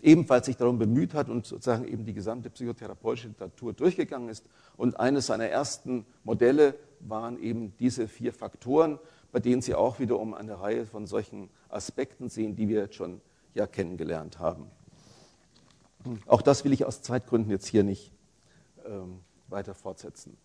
ebenfalls 0.00 0.46
sich 0.46 0.56
darum 0.56 0.78
bemüht 0.78 1.12
hat 1.12 1.28
und 1.28 1.44
sozusagen 1.44 1.86
eben 1.86 2.06
die 2.06 2.14
gesamte 2.14 2.48
psychotherapeutische 2.48 3.28
Literatur 3.28 3.74
durchgegangen 3.74 4.30
ist. 4.30 4.46
Und 4.78 4.98
eines 4.98 5.26
seiner 5.26 5.48
ersten 5.48 6.06
Modelle 6.24 6.74
waren 7.00 7.40
eben 7.40 7.76
diese 7.78 8.08
vier 8.08 8.32
Faktoren, 8.32 8.98
bei 9.32 9.40
denen 9.40 9.62
Sie 9.62 9.74
auch 9.74 9.98
wiederum 9.98 10.34
eine 10.34 10.60
Reihe 10.60 10.86
von 10.86 11.06
solchen 11.06 11.50
Aspekten 11.68 12.28
sehen, 12.28 12.56
die 12.56 12.68
wir 12.68 12.80
jetzt 12.80 12.94
schon 12.94 13.20
ja 13.54 13.66
kennengelernt 13.66 14.38
haben. 14.38 14.70
Auch 16.26 16.42
das 16.42 16.64
will 16.64 16.72
ich 16.72 16.84
aus 16.84 17.02
Zeitgründen 17.02 17.50
jetzt 17.50 17.66
hier 17.66 17.82
nicht 17.82 18.12
ähm, 18.86 19.20
weiter 19.48 19.74
fortsetzen. 19.74 20.36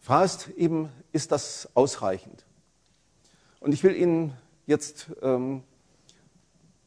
Frage 0.00 0.24
ist 0.24 0.48
eben, 0.50 0.88
ist 1.12 1.32
das 1.32 1.68
ausreichend? 1.74 2.44
Und 3.60 3.72
ich 3.72 3.82
will 3.82 3.96
Ihnen 3.96 4.32
jetzt 4.66 5.10
ähm, 5.22 5.62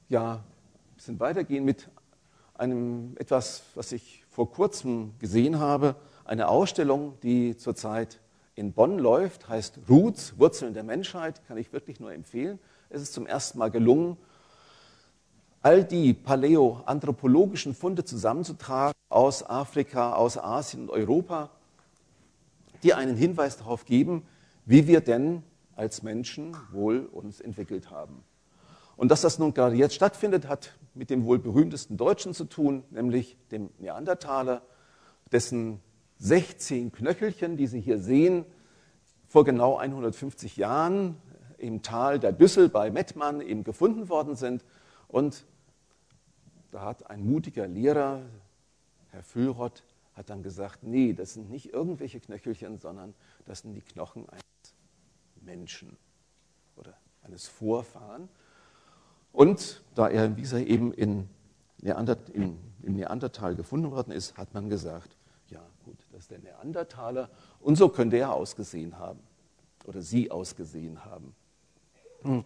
ja, 0.07 0.35
ein 0.35 0.95
bisschen 0.95 1.19
weitergehen 1.19 1.65
mit 1.65 1.89
einem 2.53 3.15
etwas, 3.17 3.63
was 3.75 3.91
ich 3.91 4.23
vor 4.29 4.51
kurzem 4.51 5.13
gesehen 5.19 5.59
habe, 5.59 5.95
eine 6.29 6.47
Ausstellung, 6.47 7.17
die 7.23 7.57
zurzeit 7.57 8.19
in 8.53 8.71
Bonn 8.71 8.99
läuft, 8.99 9.49
heißt 9.49 9.79
Roots, 9.89 10.37
Wurzeln 10.37 10.75
der 10.75 10.83
Menschheit, 10.83 11.41
kann 11.47 11.57
ich 11.57 11.73
wirklich 11.73 11.99
nur 11.99 12.13
empfehlen. 12.13 12.59
Es 12.91 13.01
ist 13.01 13.13
zum 13.13 13.25
ersten 13.25 13.57
Mal 13.57 13.71
gelungen, 13.71 14.15
all 15.63 15.83
die 15.83 16.13
paläoanthropologischen 16.13 17.73
Funde 17.73 18.05
zusammenzutragen 18.05 18.93
aus 19.09 19.43
Afrika, 19.43 20.13
aus 20.13 20.37
Asien 20.37 20.83
und 20.83 20.91
Europa, 20.91 21.49
die 22.83 22.93
einen 22.93 23.17
Hinweis 23.17 23.57
darauf 23.57 23.85
geben, 23.85 24.21
wie 24.65 24.85
wir 24.85 25.01
denn 25.01 25.41
als 25.75 26.03
Menschen 26.03 26.55
wohl 26.71 27.09
uns 27.11 27.41
entwickelt 27.41 27.89
haben. 27.89 28.23
Und 28.97 29.09
dass 29.09 29.21
das 29.21 29.39
nun 29.39 29.55
gerade 29.55 29.75
jetzt 29.75 29.95
stattfindet, 29.95 30.47
hat 30.47 30.75
mit 30.93 31.09
dem 31.09 31.25
wohl 31.25 31.39
berühmtesten 31.39 31.97
Deutschen 31.97 32.35
zu 32.35 32.45
tun, 32.45 32.83
nämlich 32.91 33.35
dem 33.51 33.71
Neandertaler, 33.79 34.61
dessen 35.31 35.81
16 36.19 36.91
Knöchelchen, 36.91 37.57
die 37.57 37.67
Sie 37.67 37.79
hier 37.79 37.99
sehen, 37.99 38.45
vor 39.27 39.45
genau 39.45 39.77
150 39.77 40.57
Jahren 40.57 41.15
im 41.57 41.81
Tal 41.81 42.19
der 42.19 42.31
Düssel 42.31 42.69
bei 42.69 42.89
Mettmann 42.91 43.41
eben 43.41 43.63
gefunden 43.63 44.09
worden 44.09 44.35
sind. 44.35 44.65
Und 45.07 45.45
da 46.71 46.81
hat 46.81 47.09
ein 47.09 47.25
mutiger 47.25 47.67
Lehrer, 47.67 48.21
Herr 49.11 49.23
Füllrott, 49.23 49.83
hat 50.13 50.29
dann 50.29 50.43
gesagt, 50.43 50.83
nee, 50.83 51.13
das 51.13 51.33
sind 51.33 51.49
nicht 51.49 51.73
irgendwelche 51.73 52.19
Knöchelchen, 52.19 52.79
sondern 52.79 53.13
das 53.45 53.59
sind 53.59 53.73
die 53.73 53.81
Knochen 53.81 54.27
eines 54.29 54.75
Menschen 55.41 55.97
oder 56.75 56.93
eines 57.23 57.47
Vorfahren. 57.47 58.29
Und 59.31 59.81
da 59.95 60.09
er, 60.09 60.35
wie 60.35 60.41
gesagt, 60.41 60.65
eben 60.65 60.91
in 60.93 61.29
Neander, 61.81 62.17
in, 62.33 62.59
im 62.81 62.95
Neandertal 62.95 63.55
gefunden 63.55 63.91
worden 63.91 64.11
ist, 64.11 64.37
hat 64.37 64.53
man 64.53 64.69
gesagt, 64.69 65.15
ja 65.47 65.61
gut, 65.85 65.98
das 66.19 66.27
der 66.27 66.39
Neandertaler 66.39 67.29
und 67.61 67.77
so 67.77 67.87
könnte 67.87 68.17
er 68.17 68.33
ausgesehen 68.33 68.99
haben 68.99 69.21
oder 69.85 70.01
sie 70.01 70.29
ausgesehen 70.29 71.05
haben. 71.05 71.33
Hm. 72.23 72.43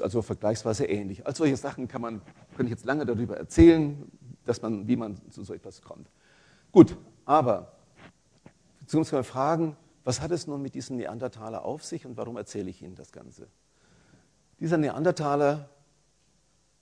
Also 0.00 0.20
vergleichsweise 0.20 0.86
ähnlich. 0.86 1.24
Als 1.24 1.38
solche 1.38 1.56
Sachen 1.56 1.86
kann 1.86 2.02
man, 2.02 2.20
kann 2.56 2.66
ich 2.66 2.70
jetzt 2.70 2.84
lange 2.84 3.06
darüber 3.06 3.36
erzählen, 3.36 4.10
dass 4.44 4.60
man, 4.60 4.88
wie 4.88 4.96
man 4.96 5.20
zu 5.30 5.44
so 5.44 5.54
etwas 5.54 5.82
kommt. 5.82 6.10
Gut, 6.72 6.96
aber 7.24 7.72
muss 8.92 9.12
man 9.12 9.22
fragen, 9.22 9.76
was 10.02 10.20
hat 10.20 10.32
es 10.32 10.48
nun 10.48 10.60
mit 10.60 10.74
diesem 10.74 10.96
Neandertaler 10.96 11.64
auf 11.64 11.84
sich 11.84 12.04
und 12.06 12.16
warum 12.16 12.36
erzähle 12.36 12.70
ich 12.70 12.82
Ihnen 12.82 12.96
das 12.96 13.12
Ganze? 13.12 13.46
Dieser 14.58 14.78
Neandertaler 14.78 15.68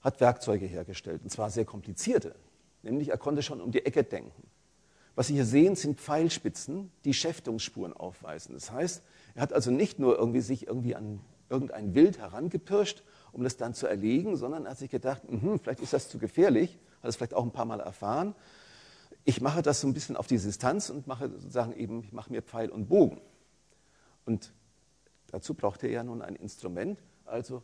hat 0.01 0.19
Werkzeuge 0.19 0.65
hergestellt, 0.65 1.21
und 1.21 1.29
zwar 1.29 1.51
sehr 1.51 1.65
komplizierte. 1.65 2.33
Nämlich 2.81 3.09
er 3.09 3.17
konnte 3.19 3.43
schon 3.43 3.61
um 3.61 3.71
die 3.71 3.85
Ecke 3.85 4.03
denken. 4.03 4.49
Was 5.19 5.27
Sie 5.27 5.33
hier 5.33 5.43
sehen, 5.43 5.75
sind 5.75 5.99
Pfeilspitzen, 5.99 6.93
die 7.03 7.13
Schäftungsspuren 7.13 7.91
aufweisen. 7.91 8.53
Das 8.53 8.71
heißt, 8.71 9.03
er 9.35 9.41
hat 9.41 9.51
also 9.51 9.69
nicht 9.69 9.99
nur 9.99 10.17
irgendwie 10.17 10.39
sich 10.39 10.65
irgendwie 10.65 10.95
an 10.95 11.19
irgendein 11.49 11.93
Wild 11.93 12.19
herangepirscht, 12.19 13.03
um 13.33 13.43
das 13.43 13.57
dann 13.57 13.73
zu 13.73 13.85
erlegen, 13.85 14.37
sondern 14.37 14.63
er 14.63 14.71
hat 14.71 14.77
sich 14.77 14.89
gedacht, 14.89 15.29
mh, 15.29 15.57
vielleicht 15.57 15.81
ist 15.81 15.91
das 15.91 16.07
zu 16.07 16.19
gefährlich, 16.19 16.79
hat 17.03 17.09
es 17.09 17.17
vielleicht 17.17 17.33
auch 17.33 17.43
ein 17.43 17.51
paar 17.51 17.65
Mal 17.65 17.81
erfahren. 17.81 18.33
Ich 19.25 19.41
mache 19.41 19.61
das 19.61 19.81
so 19.81 19.87
ein 19.87 19.93
bisschen 19.93 20.15
auf 20.15 20.27
die 20.27 20.37
Distanz 20.37 20.89
und 20.89 21.05
mache 21.05 21.29
sozusagen 21.29 21.73
eben, 21.73 22.01
ich 22.05 22.13
mache 22.13 22.31
mir 22.31 22.41
Pfeil 22.41 22.69
und 22.69 22.87
Bogen. 22.87 23.19
Und 24.25 24.53
dazu 25.27 25.53
braucht 25.53 25.83
er 25.83 25.89
ja 25.89 26.01
nun 26.01 26.21
ein 26.21 26.37
Instrument, 26.37 26.97
also 27.25 27.61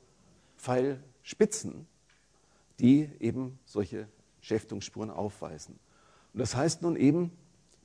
Pfeilspitzen, 0.58 1.88
die 2.82 3.10
eben 3.22 3.58
solche 3.64 4.10
Schäftungsspuren 4.42 5.10
aufweisen. 5.10 5.80
Und 6.34 6.40
das 6.42 6.54
heißt 6.54 6.82
nun 6.82 6.98
eben, 6.98 7.32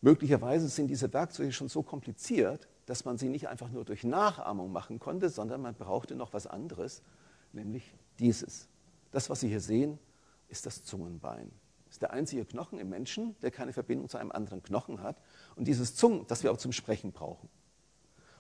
möglicherweise 0.00 0.68
sind 0.68 0.88
diese 0.88 1.12
Werkzeuge 1.12 1.52
schon 1.52 1.68
so 1.68 1.82
kompliziert, 1.82 2.68
dass 2.86 3.04
man 3.04 3.18
sie 3.18 3.28
nicht 3.28 3.48
einfach 3.48 3.70
nur 3.70 3.84
durch 3.84 4.04
Nachahmung 4.04 4.72
machen 4.72 4.98
konnte, 4.98 5.28
sondern 5.28 5.62
man 5.62 5.74
brauchte 5.74 6.14
noch 6.14 6.32
was 6.32 6.46
anderes, 6.46 7.02
nämlich 7.52 7.94
dieses. 8.18 8.68
Das, 9.10 9.30
was 9.30 9.40
Sie 9.40 9.48
hier 9.48 9.60
sehen, 9.60 9.98
ist 10.48 10.66
das 10.66 10.84
Zungenbein. 10.84 11.50
Das 11.86 11.96
ist 11.96 12.02
der 12.02 12.12
einzige 12.12 12.44
Knochen 12.44 12.78
im 12.78 12.88
Menschen, 12.88 13.34
der 13.42 13.50
keine 13.50 13.72
Verbindung 13.72 14.08
zu 14.08 14.18
einem 14.18 14.30
anderen 14.30 14.62
Knochen 14.62 15.02
hat. 15.02 15.20
Und 15.56 15.66
dieses 15.66 15.96
Zungen, 15.96 16.26
das 16.28 16.42
wir 16.42 16.52
auch 16.52 16.56
zum 16.56 16.72
Sprechen 16.72 17.12
brauchen. 17.12 17.48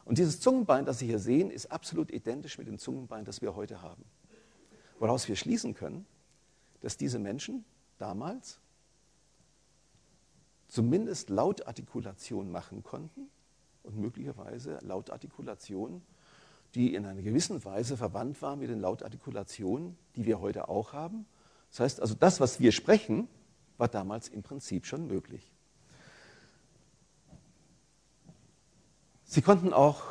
Und 0.04 0.18
dieses 0.18 0.40
Zungenbein, 0.40 0.84
das 0.84 1.00
Sie 1.00 1.06
hier 1.06 1.18
sehen, 1.18 1.50
ist 1.50 1.70
absolut 1.70 2.10
identisch 2.12 2.58
mit 2.58 2.68
dem 2.68 2.78
Zungenbein, 2.78 3.24
das 3.24 3.42
wir 3.42 3.54
heute 3.54 3.82
haben. 3.82 4.04
Woraus 4.98 5.28
wir 5.28 5.36
schließen 5.36 5.74
können, 5.74 6.06
dass 6.80 6.96
diese 6.96 7.18
Menschen 7.18 7.64
damals 7.98 8.60
zumindest 10.70 11.30
Lautartikulation 11.30 12.50
machen 12.50 12.82
konnten 12.82 13.28
und 13.82 13.98
möglicherweise 13.98 14.78
Lautartikulation, 14.82 16.02
die 16.74 16.94
in 16.94 17.04
einer 17.04 17.22
gewissen 17.22 17.62
Weise 17.64 17.96
verwandt 17.96 18.40
war 18.40 18.56
mit 18.56 18.70
den 18.70 18.80
Lautartikulationen, 18.80 19.98
die 20.14 20.24
wir 20.24 20.40
heute 20.40 20.68
auch 20.68 20.92
haben. 20.92 21.26
Das 21.70 21.80
heißt 21.80 22.00
also, 22.00 22.14
das, 22.14 22.40
was 22.40 22.60
wir 22.60 22.72
sprechen, 22.72 23.28
war 23.78 23.88
damals 23.88 24.28
im 24.28 24.42
Prinzip 24.42 24.86
schon 24.86 25.06
möglich. 25.08 25.50
Sie 29.24 29.42
konnten 29.42 29.72
auch 29.72 30.04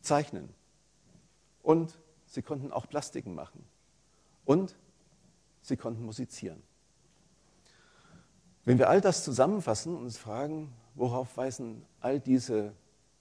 zeichnen 0.00 0.48
und 1.62 1.98
sie 2.26 2.42
konnten 2.42 2.72
auch 2.72 2.88
Plastiken 2.88 3.34
machen 3.34 3.64
und 4.44 4.76
sie 5.62 5.76
konnten 5.76 6.04
musizieren. 6.04 6.62
Wenn 8.68 8.78
wir 8.78 8.90
all 8.90 9.00
das 9.00 9.24
zusammenfassen 9.24 9.96
und 9.96 10.02
uns 10.02 10.18
fragen, 10.18 10.70
worauf 10.94 11.38
weisen 11.38 11.86
all 12.00 12.20
diese 12.20 12.74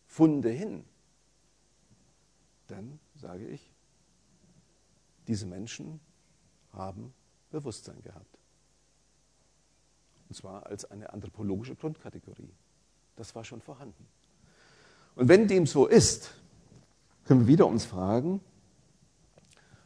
Funde 0.06 0.50
hin, 0.50 0.84
dann 2.68 3.00
sage 3.16 3.48
ich, 3.48 3.72
diese 5.25 5.46
Menschen 5.46 6.01
haben 6.74 7.13
Bewusstsein 7.50 8.01
gehabt. 8.01 8.38
Und 10.27 10.36
zwar 10.36 10.66
als 10.66 10.84
eine 10.92 11.13
anthropologische 11.13 11.75
Grundkategorie. 11.75 12.51
Das 13.16 13.34
war 13.34 13.46
schon 13.46 13.62
vorhanden. 13.62 14.06
Und 15.16 15.30
wenn 15.30 15.48
dem 15.48 15.66
so 15.66 15.88
ist, 15.88 16.34
können 17.24 17.39
wir 17.39 17.48
wieder 17.48 17.68
uns 17.68 17.86
fragen, 17.86 18.42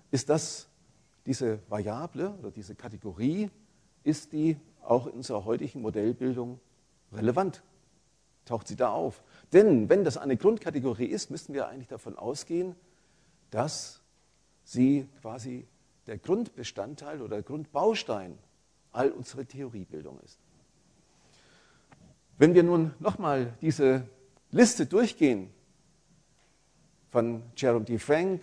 ist 0.09 0.27
das 0.27 0.67
diese 1.27 1.59
Variable 1.69 2.31
oder 2.39 2.49
diese 2.49 2.73
Kategorie, 2.73 3.51
ist 4.03 4.33
die 4.33 4.57
auch 4.81 5.07
in 5.07 5.13
unserer 5.13 5.45
heutigen 5.45 5.81
Modellbildung 5.81 6.59
relevant? 7.11 7.63
Taucht 8.45 8.67
sie 8.67 8.75
da 8.75 8.89
auf? 8.91 9.23
Denn 9.53 9.89
wenn 9.89 10.03
das 10.03 10.17
eine 10.17 10.37
Grundkategorie 10.37 11.05
ist, 11.05 11.29
müssen 11.29 11.53
wir 11.53 11.67
eigentlich 11.67 11.87
davon 11.87 12.17
ausgehen, 12.17 12.75
dass 13.51 14.01
sie 14.63 15.07
quasi 15.21 15.67
der 16.07 16.17
Grundbestandteil 16.17 17.21
oder 17.21 17.41
Grundbaustein 17.41 18.37
all 18.91 19.11
unserer 19.11 19.47
Theoriebildung 19.47 20.19
ist. 20.21 20.39
Wenn 22.37 22.53
wir 22.53 22.63
nun 22.63 22.93
nochmal 22.99 23.53
diese 23.61 24.07
Liste 24.49 24.85
durchgehen 24.85 25.51
von 27.09 27.43
Jerome 27.55 27.85
D. 27.85 27.99
Frank, 27.99 28.41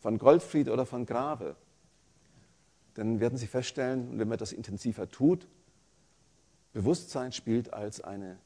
von 0.00 0.18
Goldfried 0.18 0.68
oder 0.68 0.84
von 0.84 1.06
Grave, 1.06 1.56
dann 2.94 3.20
werden 3.20 3.38
Sie 3.38 3.46
feststellen, 3.46 4.18
wenn 4.18 4.28
man 4.28 4.38
das 4.38 4.52
intensiver 4.52 5.08
tut, 5.08 5.46
Bewusstsein 6.76 7.32
spielt 7.32 7.72
als 7.72 8.02
eine 8.02 8.36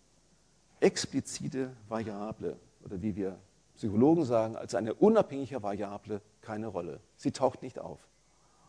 explizite 0.79 1.77
Variable 1.89 2.57
oder 2.85 3.03
wie 3.03 3.17
wir 3.17 3.37
Psychologen 3.75 4.25
sagen, 4.25 4.55
als 4.55 4.77
eine 4.77 4.95
unabhängige 4.95 5.61
Variable 5.65 6.23
keine 6.41 6.69
Rolle. 6.69 7.01
Sie 7.17 7.33
taucht 7.33 7.61
nicht 7.61 7.81
auf. 7.81 7.99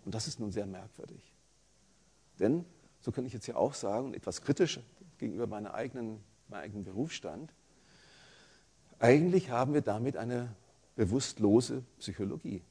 Und 0.03 0.15
das 0.15 0.27
ist 0.27 0.39
nun 0.39 0.51
sehr 0.51 0.65
merkwürdig. 0.65 1.31
Denn, 2.39 2.65
so 3.01 3.11
kann 3.11 3.23
ich 3.23 3.33
jetzt 3.33 3.45
ja 3.45 3.55
auch 3.55 3.75
sagen, 3.75 4.15
etwas 4.15 4.41
kritisch 4.41 4.79
gegenüber 5.19 5.45
meiner 5.45 5.75
eigenen, 5.75 6.23
meinem 6.47 6.63
eigenen 6.63 6.83
Berufsstand, 6.83 7.53
eigentlich 8.97 9.51
haben 9.51 9.75
wir 9.75 9.81
damit 9.81 10.17
eine 10.17 10.55
bewusstlose 10.95 11.83
Psychologie. 11.99 12.63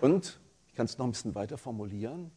Und 0.00 0.40
ich 0.68 0.74
kann 0.76 0.86
es 0.86 0.96
noch 0.96 1.04
ein 1.04 1.12
bisschen 1.12 1.34
weiter 1.34 1.58
formulieren. 1.58 2.30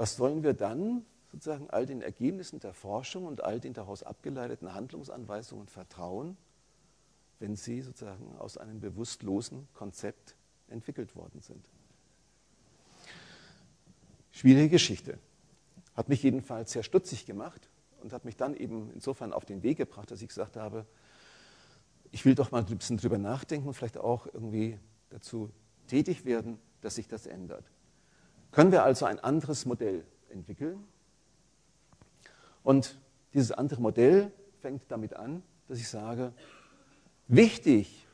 Was 0.00 0.16
sollen 0.16 0.42
wir 0.42 0.54
dann 0.54 1.04
sozusagen 1.30 1.68
all 1.68 1.84
den 1.84 2.00
Ergebnissen 2.00 2.58
der 2.58 2.72
Forschung 2.72 3.26
und 3.26 3.44
all 3.44 3.60
den 3.60 3.74
daraus 3.74 4.02
abgeleiteten 4.02 4.72
Handlungsanweisungen 4.72 5.66
vertrauen, 5.66 6.38
wenn 7.38 7.54
sie 7.54 7.82
sozusagen 7.82 8.34
aus 8.38 8.56
einem 8.56 8.80
bewusstlosen 8.80 9.68
Konzept 9.74 10.36
entwickelt 10.68 11.14
worden 11.16 11.42
sind? 11.42 11.68
Schwierige 14.30 14.70
Geschichte. 14.70 15.18
Hat 15.94 16.08
mich 16.08 16.22
jedenfalls 16.22 16.72
sehr 16.72 16.82
stutzig 16.82 17.26
gemacht 17.26 17.68
und 18.02 18.14
hat 18.14 18.24
mich 18.24 18.38
dann 18.38 18.54
eben 18.54 18.90
insofern 18.94 19.34
auf 19.34 19.44
den 19.44 19.62
Weg 19.62 19.76
gebracht, 19.76 20.10
dass 20.10 20.22
ich 20.22 20.28
gesagt 20.28 20.56
habe, 20.56 20.86
ich 22.10 22.24
will 22.24 22.34
doch 22.34 22.52
mal 22.52 22.64
ein 22.64 22.78
bisschen 22.78 22.96
drüber 22.96 23.18
nachdenken 23.18 23.68
und 23.68 23.74
vielleicht 23.74 23.98
auch 23.98 24.24
irgendwie 24.32 24.78
dazu 25.10 25.50
tätig 25.88 26.24
werden, 26.24 26.58
dass 26.80 26.94
sich 26.94 27.06
das 27.06 27.26
ändert. 27.26 27.70
Können 28.52 28.72
wir 28.72 28.82
also 28.82 29.06
ein 29.06 29.18
anderes 29.18 29.66
Modell 29.66 30.04
entwickeln? 30.30 30.84
Und 32.62 32.98
dieses 33.32 33.52
andere 33.52 33.80
Modell 33.80 34.32
fängt 34.60 34.82
damit 34.88 35.14
an, 35.14 35.42
dass 35.68 35.78
ich 35.78 35.88
sage, 35.88 36.32
wichtig, 37.28 38.06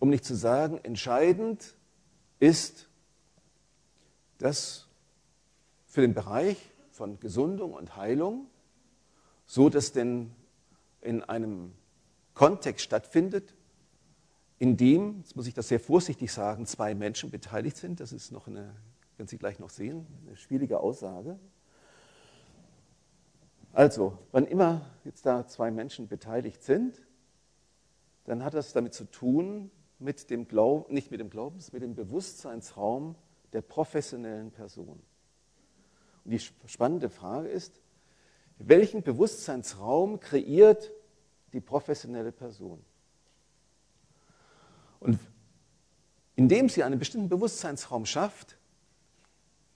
um 0.00 0.08
nicht 0.10 0.24
zu 0.24 0.34
sagen 0.34 0.78
entscheidend, 0.82 1.76
ist, 2.40 2.88
dass 4.38 4.88
für 5.86 6.00
den 6.00 6.14
Bereich 6.14 6.58
von 6.90 7.20
Gesundung 7.20 7.72
und 7.72 7.96
Heilung 7.96 8.48
so 9.46 9.68
dass 9.68 9.92
denn 9.92 10.30
in 11.00 11.22
einem 11.22 11.72
Kontext 12.34 12.84
stattfindet, 12.84 13.54
in 14.58 14.76
dem, 14.76 15.18
jetzt 15.18 15.36
muss 15.36 15.46
ich 15.46 15.54
das 15.54 15.68
sehr 15.68 15.80
vorsichtig 15.80 16.32
sagen, 16.32 16.66
zwei 16.66 16.94
Menschen 16.94 17.30
beteiligt 17.30 17.76
sind. 17.76 18.00
Das 18.00 18.12
ist 18.12 18.32
noch 18.32 18.46
eine, 18.46 18.74
werden 19.16 19.28
Sie 19.28 19.38
gleich 19.38 19.58
noch 19.58 19.70
sehen, 19.70 20.06
eine 20.26 20.36
schwierige 20.36 20.80
Aussage. 20.80 21.38
Also, 23.72 24.18
wann 24.32 24.46
immer 24.46 24.90
jetzt 25.04 25.26
da 25.26 25.46
zwei 25.46 25.70
Menschen 25.70 26.08
beteiligt 26.08 26.62
sind, 26.62 27.02
dann 28.24 28.44
hat 28.44 28.54
das 28.54 28.72
damit 28.72 28.94
zu 28.94 29.04
tun, 29.04 29.70
mit 29.98 30.30
dem 30.30 30.48
Glaub, 30.48 30.90
nicht 30.90 31.10
mit 31.10 31.20
dem 31.20 31.30
Glaubens, 31.30 31.72
mit 31.72 31.82
dem 31.82 31.94
Bewusstseinsraum 31.94 33.14
der 33.52 33.62
professionellen 33.62 34.50
Person. 34.50 35.00
Und 36.24 36.30
die 36.30 36.38
spannende 36.38 37.10
Frage 37.10 37.48
ist, 37.48 37.80
welchen 38.58 39.02
Bewusstseinsraum 39.02 40.20
kreiert 40.20 40.92
die 41.52 41.60
professionelle 41.60 42.32
Person? 42.32 42.84
Und 45.00 45.18
indem 46.36 46.68
sie 46.68 46.82
einen 46.82 46.98
bestimmten 46.98 47.28
Bewusstseinsraum 47.28 48.06
schafft, 48.06 48.56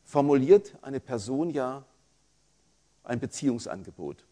formuliert 0.08 0.74
eine 0.80 1.00
Person 1.00 1.50
ja 1.50 1.84
ein 3.04 3.20
Beziehungsangebot. 3.20 4.24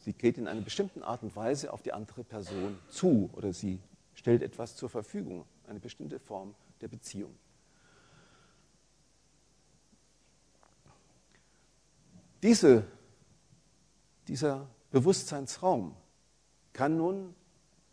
Sie 0.00 0.12
geht 0.12 0.36
in 0.36 0.46
einer 0.46 0.60
bestimmten 0.60 1.02
Art 1.02 1.22
und 1.22 1.34
Weise 1.34 1.72
auf 1.72 1.80
die 1.80 1.94
andere 1.94 2.22
Person 2.22 2.78
zu 2.90 3.30
oder 3.32 3.54
sie 3.54 3.80
stellt 4.14 4.42
etwas 4.42 4.76
zur 4.76 4.90
Verfügung, 4.90 5.46
eine 5.66 5.80
bestimmte 5.80 6.20
Form 6.20 6.54
der 6.82 6.88
Beziehung. 6.88 7.34
Diese, 12.42 12.84
dieser 14.28 14.68
Bewusstseinsraum 14.90 15.96
kann 16.74 16.98
nun 16.98 17.34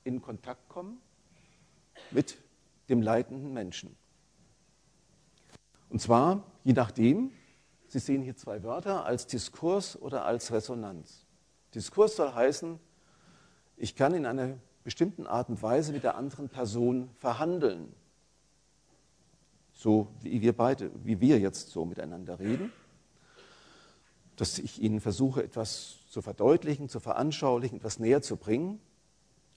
in 0.04 0.22
Kontakt 0.22 0.68
kommen 0.68 1.00
mit 2.12 2.38
dem 2.90 3.02
leitenden 3.02 3.54
Menschen. 3.54 3.96
Und 5.92 6.02
zwar 6.02 6.44
je 6.64 6.74
nachdem, 6.74 7.30
Sie 7.88 8.00
sehen 8.00 8.24
hier 8.24 8.36
zwei 8.36 8.64
Wörter, 8.64 9.06
als 9.06 9.28
Diskurs 9.28 10.02
oder 10.02 10.26
als 10.26 10.52
Resonanz. 10.52 11.26
Diskurs 11.76 12.16
soll 12.16 12.34
heißen, 12.34 12.80
ich 13.78 13.96
kann 13.96 14.16
in 14.16 14.26
einer 14.26 14.58
bestimmten 14.84 15.28
Art 15.28 15.50
und 15.50 15.62
Weise 15.62 15.92
mit 15.92 16.04
der 16.04 16.16
anderen 16.16 16.50
Person 16.50 17.10
verhandeln. 17.20 17.94
So 19.74 20.08
wie 20.22 20.42
wir 20.42 20.54
beide, 20.54 20.90
wie 21.04 21.20
wir 21.20 21.38
jetzt 21.40 21.70
so 21.70 21.86
miteinander 21.86 22.40
reden 22.40 22.72
dass 24.42 24.58
ich 24.58 24.82
Ihnen 24.82 25.00
versuche, 25.02 25.44
etwas 25.44 26.00
zu 26.10 26.24
verdeutlichen, 26.24 26.90
zu 26.90 27.00
veranschaulichen, 27.00 27.78
etwas 27.78 28.00
näher 28.00 28.24
zu 28.24 28.38
bringen. 28.38 28.80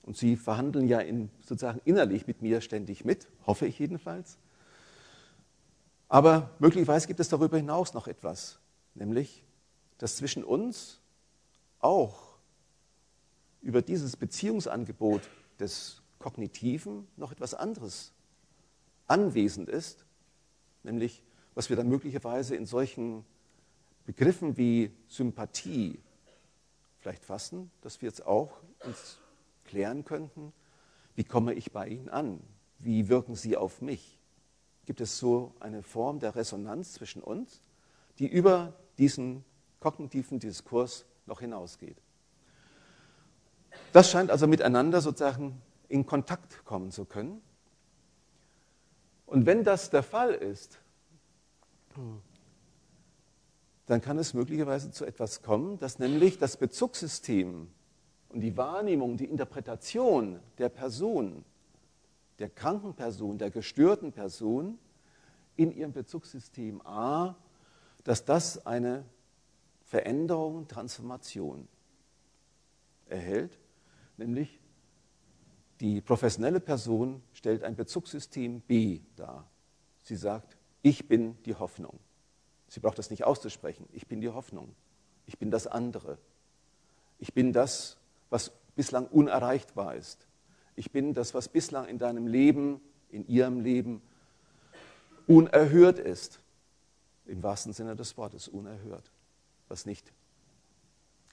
Und 0.03 0.15
Sie 0.15 0.35
verhandeln 0.35 0.87
ja 0.87 0.99
in, 0.99 1.31
sozusagen 1.41 1.81
innerlich 1.85 2.27
mit 2.27 2.43
mir 2.43 2.61
ständig 2.61 3.03
mit, 3.03 3.27
hoffe 3.47 3.65
ich 3.65 3.79
jedenfalls. 3.79 4.37
Aber 6.07 6.51
möglicherweise 6.59 7.07
gibt 7.07 7.19
es 7.19 7.29
darüber 7.29 7.57
hinaus 7.57 7.93
noch 7.93 8.07
etwas, 8.07 8.59
nämlich, 8.93 9.43
dass 9.97 10.17
zwischen 10.17 10.43
uns 10.43 10.99
auch 11.79 12.35
über 13.61 13.81
dieses 13.81 14.15
Beziehungsangebot 14.15 15.21
des 15.59 16.01
Kognitiven 16.19 17.07
noch 17.17 17.31
etwas 17.31 17.53
anderes 17.53 18.11
anwesend 19.07 19.69
ist, 19.69 20.05
nämlich 20.83 21.23
was 21.55 21.69
wir 21.69 21.75
dann 21.75 21.87
möglicherweise 21.87 22.55
in 22.55 22.65
solchen 22.65 23.25
Begriffen 24.05 24.57
wie 24.57 24.91
Sympathie 25.07 25.99
vielleicht 26.99 27.25
fassen, 27.25 27.71
dass 27.81 28.01
wir 28.01 28.09
jetzt 28.09 28.25
auch 28.25 28.51
uns 28.83 29.17
klären 29.65 30.05
könnten, 30.05 30.53
wie 31.15 31.23
komme 31.23 31.53
ich 31.53 31.71
bei 31.71 31.87
Ihnen 31.87 32.09
an? 32.09 32.39
Wie 32.79 33.07
wirken 33.09 33.35
Sie 33.35 33.55
auf 33.55 33.81
mich? 33.81 34.19
Gibt 34.85 35.01
es 35.01 35.17
so 35.17 35.53
eine 35.59 35.83
Form 35.83 36.19
der 36.19 36.35
Resonanz 36.35 36.93
zwischen 36.93 37.21
uns, 37.21 37.61
die 38.19 38.27
über 38.27 38.73
diesen 38.97 39.43
kognitiven 39.79 40.39
Diskurs 40.39 41.05
noch 41.25 41.39
hinausgeht. 41.39 41.97
Das 43.91 44.09
scheint 44.09 44.31
also 44.31 44.47
miteinander 44.47 45.01
sozusagen 45.01 45.61
in 45.89 46.05
Kontakt 46.05 46.65
kommen 46.65 46.91
zu 46.91 47.05
können. 47.05 47.41
Und 49.25 49.45
wenn 49.45 49.63
das 49.63 49.89
der 49.89 50.03
Fall 50.03 50.33
ist, 50.33 50.79
dann 53.85 54.01
kann 54.01 54.17
es 54.17 54.33
möglicherweise 54.33 54.91
zu 54.91 55.05
etwas 55.05 55.41
kommen, 55.41 55.77
dass 55.79 55.99
nämlich 55.99 56.37
das 56.37 56.57
Bezugssystem 56.57 57.69
und 58.29 58.41
die 58.41 58.57
Wahrnehmung, 58.57 59.17
die 59.17 59.25
Interpretation 59.25 60.39
der 60.57 60.69
Person, 60.69 61.45
der 62.39 62.49
kranken 62.49 62.93
Person, 62.93 63.37
der 63.37 63.51
gestörten 63.51 64.11
Person 64.11 64.77
in 65.55 65.71
ihrem 65.71 65.93
Bezugssystem 65.93 66.81
A, 66.85 67.35
dass 68.03 68.25
das 68.25 68.65
eine 68.65 69.05
Veränderung, 69.83 70.67
Transformation 70.67 71.67
erhält, 73.07 73.57
nämlich 74.17 74.59
die 75.79 76.01
professionelle 76.01 76.59
Person 76.59 77.21
stellt 77.33 77.63
ein 77.63 77.75
Bezugssystem 77.75 78.61
B 78.61 79.01
dar. 79.15 79.49
Sie 80.01 80.15
sagt, 80.15 80.57
ich 80.81 81.07
bin 81.07 81.41
die 81.43 81.55
Hoffnung. 81.55 81.99
Sie 82.67 82.79
braucht 82.79 82.97
das 82.97 83.09
nicht 83.09 83.25
auszusprechen. 83.25 83.87
Ich 83.91 84.07
bin 84.07 84.21
die 84.21 84.29
Hoffnung. 84.29 84.73
Ich 85.25 85.37
bin 85.37 85.51
das 85.51 85.67
andere. 85.67 86.17
Ich 87.19 87.33
bin 87.33 87.53
das, 87.53 87.97
was 88.29 88.51
bislang 88.75 89.07
unerreichbar 89.07 89.95
ist. 89.95 90.27
Ich 90.75 90.91
bin 90.91 91.13
das, 91.13 91.33
was 91.33 91.47
bislang 91.47 91.87
in 91.87 91.97
deinem 91.97 92.27
Leben, 92.27 92.81
in 93.09 93.27
ihrem 93.27 93.61
Leben 93.61 94.01
unerhört 95.27 95.99
ist. 95.99 96.39
Im 97.25 97.41
wahrsten 97.41 97.73
Sinne 97.73 97.95
des 97.95 98.17
Wortes 98.17 98.47
unerhört. 98.47 99.11
Was 99.67 99.85
nicht 99.85 100.11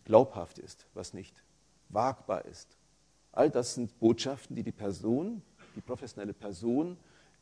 glaubhaft 0.05 0.59
ist, 0.59 0.87
was 0.94 1.12
nicht 1.12 1.42
wagbar 1.88 2.44
ist. 2.44 2.76
All 3.33 3.50
das 3.50 3.74
sind 3.74 3.98
Botschaften, 3.98 4.57
die 4.57 4.62
die 4.62 4.72
Person, 4.72 5.42
die 5.74 5.81
professionelle 5.81 6.35
Person 6.35 6.96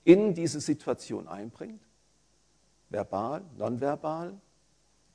in 0.05 0.35
diese 0.35 0.61
Situation 0.61 1.29
einbringt. 1.29 1.83
Verbal, 2.89 3.45
nonverbal, 3.57 4.41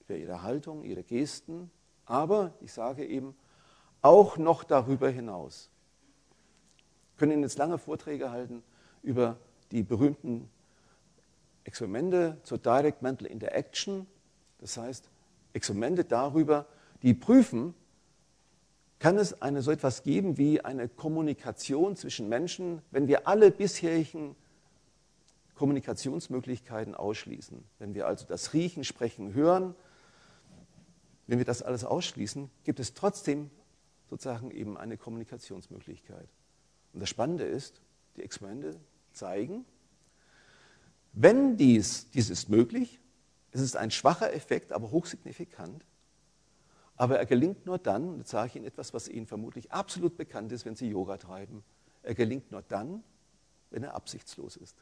über 0.01 0.17
ihre 0.17 0.41
Haltung, 0.41 0.83
ihre 0.83 1.03
Gesten, 1.03 1.71
aber 2.05 2.53
ich 2.61 2.71
sage 2.71 3.05
eben 3.05 3.35
auch 4.01 4.37
noch 4.37 4.63
darüber 4.63 5.09
hinaus. 5.09 5.69
Können 7.17 7.32
Ihnen 7.32 7.43
jetzt 7.43 7.58
lange 7.58 7.78
Vorträge 7.78 8.32
halten 8.32 8.63
über 9.04 9.38
die 9.71 9.84
berühmten 9.84 10.49
Experimente 11.63 12.38
zur 12.43 12.58
Direct 12.58 13.01
Mental 13.01 13.28
Interaction, 13.28 14.06
das 14.60 14.78
heißt 14.78 15.10
Experimente 15.54 16.04
darüber, 16.04 16.65
die 17.01 17.13
prüfen, 17.13 17.73
kann 18.99 19.17
es 19.17 19.41
eine, 19.41 19.62
so 19.62 19.71
etwas 19.71 20.04
geben 20.04 20.38
wie 20.38 20.62
eine 20.62 20.88
Kommunikation 20.88 21.95
zwischen 21.95 22.30
Menschen, 22.30 22.82
wenn 22.91 23.08
wir 23.08 23.28
alle 23.28 23.51
bisherigen 23.51 24.36
Kommunikationsmöglichkeiten 25.56 26.95
ausschließen. 26.95 27.63
Wenn 27.80 27.93
wir 27.93 28.08
also 28.08 28.25
das 28.25 28.54
Riechen, 28.54 28.84
Sprechen, 28.84 29.34
Hören, 29.34 29.75
wenn 31.28 31.39
wir 31.39 31.45
das 31.45 31.62
alles 31.62 31.84
ausschließen, 31.84 32.49
gibt 32.63 32.80
es 32.80 32.93
trotzdem 32.93 33.49
sozusagen 34.10 34.51
eben 34.51 34.78
eine 34.78 34.97
Kommunikationsmöglichkeit. 34.97 36.28
Und 36.95 37.01
das 37.01 37.10
Spannende 37.10 37.43
ist, 37.43 37.81
die 38.15 38.23
Experimente 38.23 38.79
zeigen, 39.12 39.65
wenn 41.12 41.58
dies, 41.58 42.10
dies 42.12 42.29
ist 42.29 42.47
möglich, 42.47 43.01
es 43.51 43.60
ist 43.60 43.75
ein 43.75 43.91
schwacher 43.91 44.34
Effekt, 44.34 44.71
aber 44.71 44.91
hochsignifikant, 44.91 45.86
aber 46.95 47.19
er 47.19 47.25
gelingt 47.25 47.65
nur 47.65 47.79
dann, 47.79 48.19
jetzt 48.19 48.29
sage 48.29 48.47
ich 48.47 48.55
Ihnen 48.55 48.65
etwas, 48.65 48.93
was 48.93 49.10
Ihnen 49.10 49.27
vermutlich 49.27 49.73
absolut 49.73 50.15
bekannt 50.15 50.53
ist, 50.53 50.63
wenn 50.63 50.77
Sie 50.77 50.88
Yoga 50.88 51.17
treiben, 51.17 51.65
er 52.01 52.15
gelingt 52.15 52.49
nur 52.51 52.62
dann, 52.62 53.03
wenn 53.71 53.84
er 53.84 53.93
absichtslos 53.93 54.55
ist. 54.55 54.77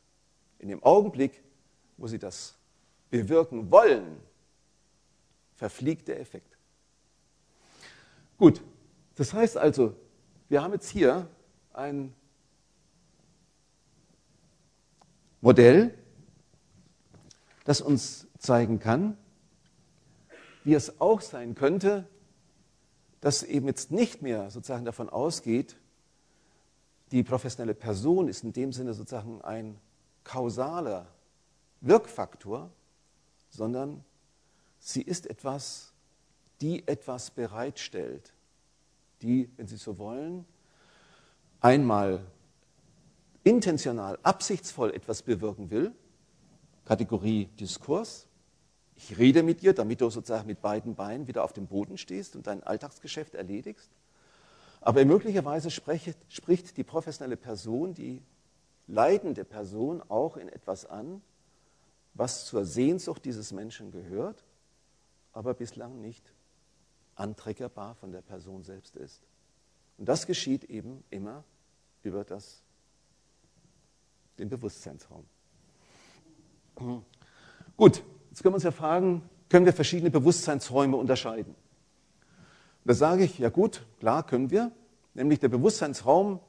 In 0.60 0.68
dem 0.68 0.84
Augenblick, 0.84 1.42
wo 1.98 2.06
Sie 2.06 2.20
das 2.20 2.60
bewirken 3.10 3.72
wollen, 3.72 4.22
verfliegt 5.56 6.08
der 6.08 6.20
Effekt. 6.20 6.60
Gut, 8.38 8.62
das 9.16 9.34
heißt 9.34 9.58
also, 9.58 9.96
wir 10.48 10.62
haben 10.62 10.74
jetzt 10.74 10.90
hier 10.90 11.28
ein 11.74 12.14
Modell, 15.42 15.98
das 17.66 17.82
uns 17.82 18.28
zeigen 18.38 18.80
kann, 18.80 19.18
wie 20.64 20.74
es 20.74 21.02
auch 21.02 21.22
sein 21.22 21.56
könnte, 21.56 22.08
dass 23.22 23.44
eben 23.44 23.68
jetzt 23.68 23.92
nicht 23.92 24.22
mehr 24.22 24.50
sozusagen 24.52 24.86
davon 24.86 25.10
ausgeht, 25.10 25.78
die 27.12 27.24
professionelle 27.24 27.76
Person 27.76 28.28
ist 28.28 28.44
in 28.44 28.54
dem 28.54 28.72
Sinne 28.74 28.94
sozusagen 28.94 29.42
ein 29.42 29.80
kausaler 30.24 31.08
Wirkfaktor, 31.82 32.72
sondern 33.50 34.04
sie 34.80 35.02
ist 35.02 35.28
etwas, 35.28 35.94
die 36.62 36.88
etwas 36.88 37.32
bereitstellt, 37.32 38.34
die, 39.22 39.50
wenn 39.58 39.68
Sie 39.68 39.78
so 39.78 39.98
wollen, 39.98 40.46
einmal 41.64 42.20
intentional, 43.44 44.20
absichtsvoll 44.22 44.94
etwas 44.94 45.24
bewirken 45.24 45.72
will, 45.72 45.94
Kategorie 46.86 47.46
Diskurs, 47.60 48.28
ich 48.96 49.18
rede 49.18 49.42
mit 49.42 49.62
dir, 49.62 49.74
damit 49.74 50.02
du 50.02 50.10
sozusagen 50.10 50.46
mit 50.46 50.62
beiden 50.62 50.94
Beinen 50.94 51.28
wieder 51.28 51.44
auf 51.44 51.54
dem 51.54 51.66
Boden 51.66 51.98
stehst 51.98 52.36
und 52.36 52.46
dein 52.46 52.62
Alltagsgeschäft 52.62 53.34
erledigst. 53.34 53.90
Aber 54.82 55.04
möglicherweise 55.06 55.72
spricht, 55.72 56.18
spricht 56.28 56.78
die 56.78 56.84
professionelle 56.84 57.38
Person, 57.38 57.94
die 57.94 58.22
leidende 58.88 59.46
Person 59.46 60.04
auch 60.10 60.36
in 60.36 60.50
etwas 60.50 60.86
an, 60.86 61.22
was 62.14 62.46
zur 62.46 62.66
Sehnsucht 62.66 63.24
dieses 63.26 63.54
Menschen 63.54 63.92
gehört, 63.92 64.44
aber 65.32 65.54
bislang 65.54 66.02
nicht 66.02 66.34
antriggerbar 67.16 67.96
von 67.96 68.12
der 68.12 68.22
Person 68.22 68.64
selbst 68.64 68.98
ist. 68.98 69.24
Und 69.98 70.10
das 70.10 70.28
geschieht 70.28 70.66
eben 70.66 71.04
immer 71.10 71.44
über 72.04 72.24
das, 72.24 72.64
den 74.38 74.50
Bewusstseinsraum. 74.50 75.26
Gut, 77.76 78.04
Jetzt 78.34 78.42
können 78.42 78.54
wir 78.54 78.56
uns 78.56 78.64
ja 78.64 78.72
fragen, 78.72 79.22
können 79.48 79.68
wir 79.68 79.74
verschiedene 79.74 80.10
Bewusstseinsräume 80.10 80.98
unterscheiden? 80.98 81.54
Da 82.84 82.96
sage 82.96 83.26
ich, 83.26 83.38
ja 83.38 83.50
gut, 83.50 83.86
klar 84.00 84.26
können 84.26 84.50
wir. 84.50 84.72
Nämlich 85.14 85.38
der 85.38 85.50
Bewusstseinsraum, 85.50 86.40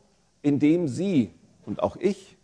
in 0.41 0.59
dem 0.59 0.89
Sie 0.89 1.31
und 1.67 1.83
auch 1.83 1.97
ich 1.97 2.39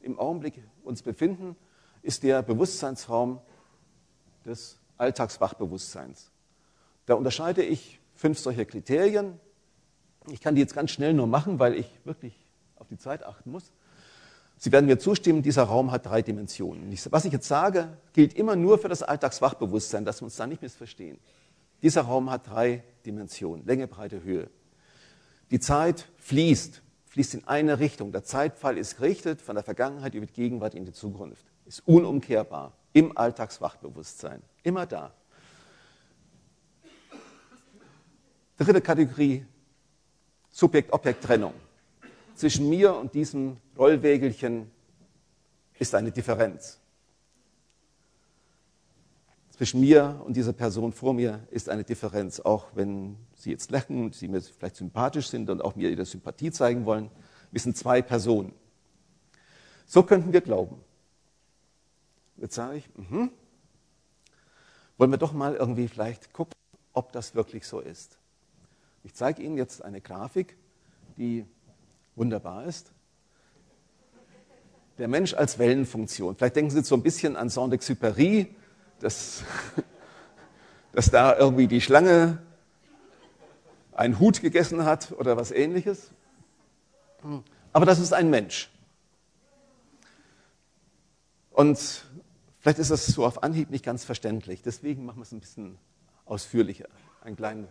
im 0.00 0.18
Augenblick 0.18 0.54
uns 0.82 1.02
befinden, 1.02 1.54
ist 2.02 2.24
der 2.24 2.42
Bewusstseinsraum 2.42 3.38
des 4.44 4.80
Alltagswachbewusstseins. 4.98 6.32
Da 7.06 7.14
unterscheide 7.14 7.62
ich 7.62 8.00
fünf 8.16 8.40
solcher 8.40 8.64
Kriterien. 8.64 9.38
Ich 10.28 10.40
kann 10.40 10.56
die 10.56 10.60
jetzt 10.60 10.74
ganz 10.74 10.90
schnell 10.90 11.14
nur 11.14 11.28
machen, 11.28 11.60
weil 11.60 11.76
ich 11.76 11.88
wirklich 12.02 12.34
auf 12.82 12.88
die 12.88 12.98
Zeit 12.98 13.24
achten 13.24 13.50
muss. 13.50 13.72
Sie 14.58 14.70
werden 14.70 14.86
mir 14.86 14.98
zustimmen, 14.98 15.42
dieser 15.42 15.64
Raum 15.64 15.90
hat 15.90 16.06
drei 16.06 16.22
Dimensionen. 16.22 16.96
Was 17.10 17.24
ich 17.24 17.32
jetzt 17.32 17.48
sage, 17.48 17.96
gilt 18.12 18.34
immer 18.34 18.54
nur 18.54 18.78
für 18.78 18.88
das 18.88 19.02
Alltagswachbewusstsein, 19.02 20.04
dass 20.04 20.20
wir 20.20 20.26
uns 20.26 20.36
da 20.36 20.46
nicht 20.46 20.62
missverstehen. 20.62 21.18
Dieser 21.82 22.02
Raum 22.02 22.30
hat 22.30 22.48
drei 22.48 22.84
Dimensionen, 23.06 23.64
Länge, 23.66 23.88
Breite, 23.88 24.22
Höhe. 24.22 24.50
Die 25.50 25.58
Zeit 25.58 26.08
fließt, 26.18 26.82
fließt 27.06 27.34
in 27.34 27.48
eine 27.48 27.78
Richtung. 27.78 28.12
Der 28.12 28.24
Zeitfall 28.24 28.78
ist 28.78 28.98
gerichtet 28.98 29.40
von 29.40 29.54
der 29.54 29.64
Vergangenheit 29.64 30.14
über 30.14 30.26
die 30.26 30.32
Gegenwart 30.32 30.74
in 30.74 30.84
die 30.84 30.92
Zukunft. 30.92 31.44
Ist 31.64 31.86
unumkehrbar 31.86 32.72
im 32.92 33.16
Alltagswachbewusstsein. 33.16 34.42
Immer 34.62 34.86
da. 34.86 35.12
Dritte 38.58 38.80
Kategorie, 38.80 39.44
Subjekt-Objekt-Trennung 40.50 41.54
zwischen 42.42 42.68
mir 42.68 42.96
und 42.96 43.14
diesem 43.14 43.58
Rollwägelchen 43.78 44.68
ist 45.78 45.94
eine 45.94 46.10
Differenz. 46.10 46.80
Zwischen 49.50 49.80
mir 49.80 50.20
und 50.26 50.36
dieser 50.36 50.52
Person 50.52 50.92
vor 50.92 51.14
mir 51.14 51.46
ist 51.52 51.68
eine 51.68 51.84
Differenz, 51.84 52.40
auch 52.40 52.66
wenn 52.74 53.16
Sie 53.36 53.52
jetzt 53.52 53.70
lachen 53.70 54.06
und 54.06 54.16
Sie 54.16 54.26
mir 54.26 54.42
vielleicht 54.42 54.74
sympathisch 54.74 55.28
sind 55.28 55.50
und 55.50 55.62
auch 55.62 55.76
mir 55.76 55.88
Ihre 55.88 56.04
Sympathie 56.04 56.50
zeigen 56.50 56.84
wollen. 56.84 57.12
Wir 57.52 57.60
sind 57.60 57.76
zwei 57.76 58.02
Personen. 58.02 58.52
So 59.86 60.02
könnten 60.02 60.32
wir 60.32 60.40
glauben. 60.40 60.80
Jetzt 62.38 62.56
sage 62.56 62.78
ich, 62.78 62.90
mh, 62.96 63.28
wollen 64.98 65.10
wir 65.12 65.18
doch 65.18 65.32
mal 65.32 65.54
irgendwie 65.54 65.86
vielleicht 65.86 66.32
gucken, 66.32 66.54
ob 66.92 67.12
das 67.12 67.36
wirklich 67.36 67.68
so 67.68 67.78
ist. 67.78 68.18
Ich 69.04 69.14
zeige 69.14 69.44
Ihnen 69.44 69.56
jetzt 69.56 69.84
eine 69.84 70.00
Grafik, 70.00 70.56
die 71.16 71.46
wunderbar 72.16 72.64
ist. 72.64 72.92
der 74.98 75.08
Mensch 75.08 75.34
als 75.34 75.58
Wellenfunktion. 75.58 76.36
Vielleicht 76.36 76.56
denken 76.56 76.70
Sie 76.70 76.82
so 76.82 76.94
ein 76.94 77.02
bisschen 77.02 77.36
an 77.36 77.48
Saint-Exupéry, 77.48 78.48
dass, 79.00 79.42
dass 80.92 81.10
da 81.10 81.36
irgendwie 81.36 81.66
die 81.66 81.80
Schlange 81.80 82.38
einen 83.92 84.18
Hut 84.18 84.40
gegessen 84.40 84.84
hat 84.84 85.12
oder 85.12 85.36
was 85.36 85.50
ähnliches. 85.50 86.10
Aber 87.72 87.86
das 87.86 87.98
ist 87.98 88.12
ein 88.12 88.30
Mensch. 88.30 88.70
Und 91.50 92.04
vielleicht 92.60 92.78
ist 92.78 92.90
das 92.90 93.06
so 93.06 93.26
auf 93.26 93.42
Anhieb 93.42 93.70
nicht 93.70 93.84
ganz 93.84 94.04
verständlich. 94.04 94.62
Deswegen 94.62 95.04
machen 95.04 95.18
wir 95.18 95.22
es 95.22 95.32
ein 95.32 95.40
bisschen 95.40 95.78
ausführlicher. 96.24 96.88
Ein 97.22 97.36
kleinen. 97.36 97.68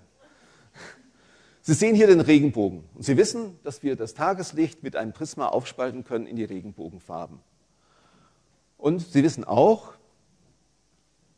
Sie 1.63 1.73
sehen 1.73 1.95
hier 1.95 2.07
den 2.07 2.21
Regenbogen. 2.21 2.83
Und 2.95 3.03
Sie 3.03 3.17
wissen, 3.17 3.59
dass 3.63 3.83
wir 3.83 3.95
das 3.95 4.15
Tageslicht 4.15 4.81
mit 4.81 4.95
einem 4.95 5.13
Prisma 5.13 5.47
aufspalten 5.47 6.03
können 6.03 6.25
in 6.25 6.35
die 6.35 6.43
Regenbogenfarben. 6.43 7.39
Und 8.77 9.01
Sie 9.01 9.23
wissen 9.23 9.43
auch, 9.43 9.93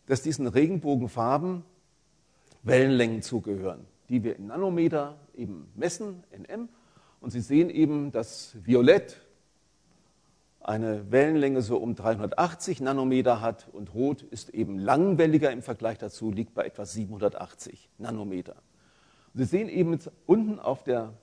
dass 0.05 0.21
diesen 0.21 0.47
Regenbogenfarben 0.47 1.63
Wellenlängen 2.63 3.21
zugehören, 3.21 3.85
die 4.07 4.23
wir 4.23 4.37
in 4.37 4.47
Nanometer 4.47 5.17
eben 5.35 5.69
messen, 5.75 6.23
NM. 6.31 6.69
Und 7.19 7.31
Sie 7.31 7.41
sehen 7.41 7.69
eben, 7.69 8.11
dass 8.13 8.55
Violett 8.63 9.21
eine 10.61 11.11
Wellenlänge 11.11 11.61
so 11.61 11.77
um 11.77 11.95
380 11.95 12.79
Nanometer 12.79 13.41
hat 13.41 13.67
und 13.73 13.93
Rot 13.93 14.21
ist 14.21 14.49
eben 14.51 14.79
langwelliger 14.79 15.51
im 15.51 15.61
Vergleich 15.61 15.97
dazu, 15.97 16.31
liegt 16.31 16.53
bei 16.53 16.65
etwa 16.65 16.85
780 16.85 17.89
Nanometer. 17.97 18.55
Sie 19.33 19.45
sehen 19.45 19.69
eben 19.69 19.97
unten 20.25 20.59
auf 20.59 20.83
der 20.83 21.13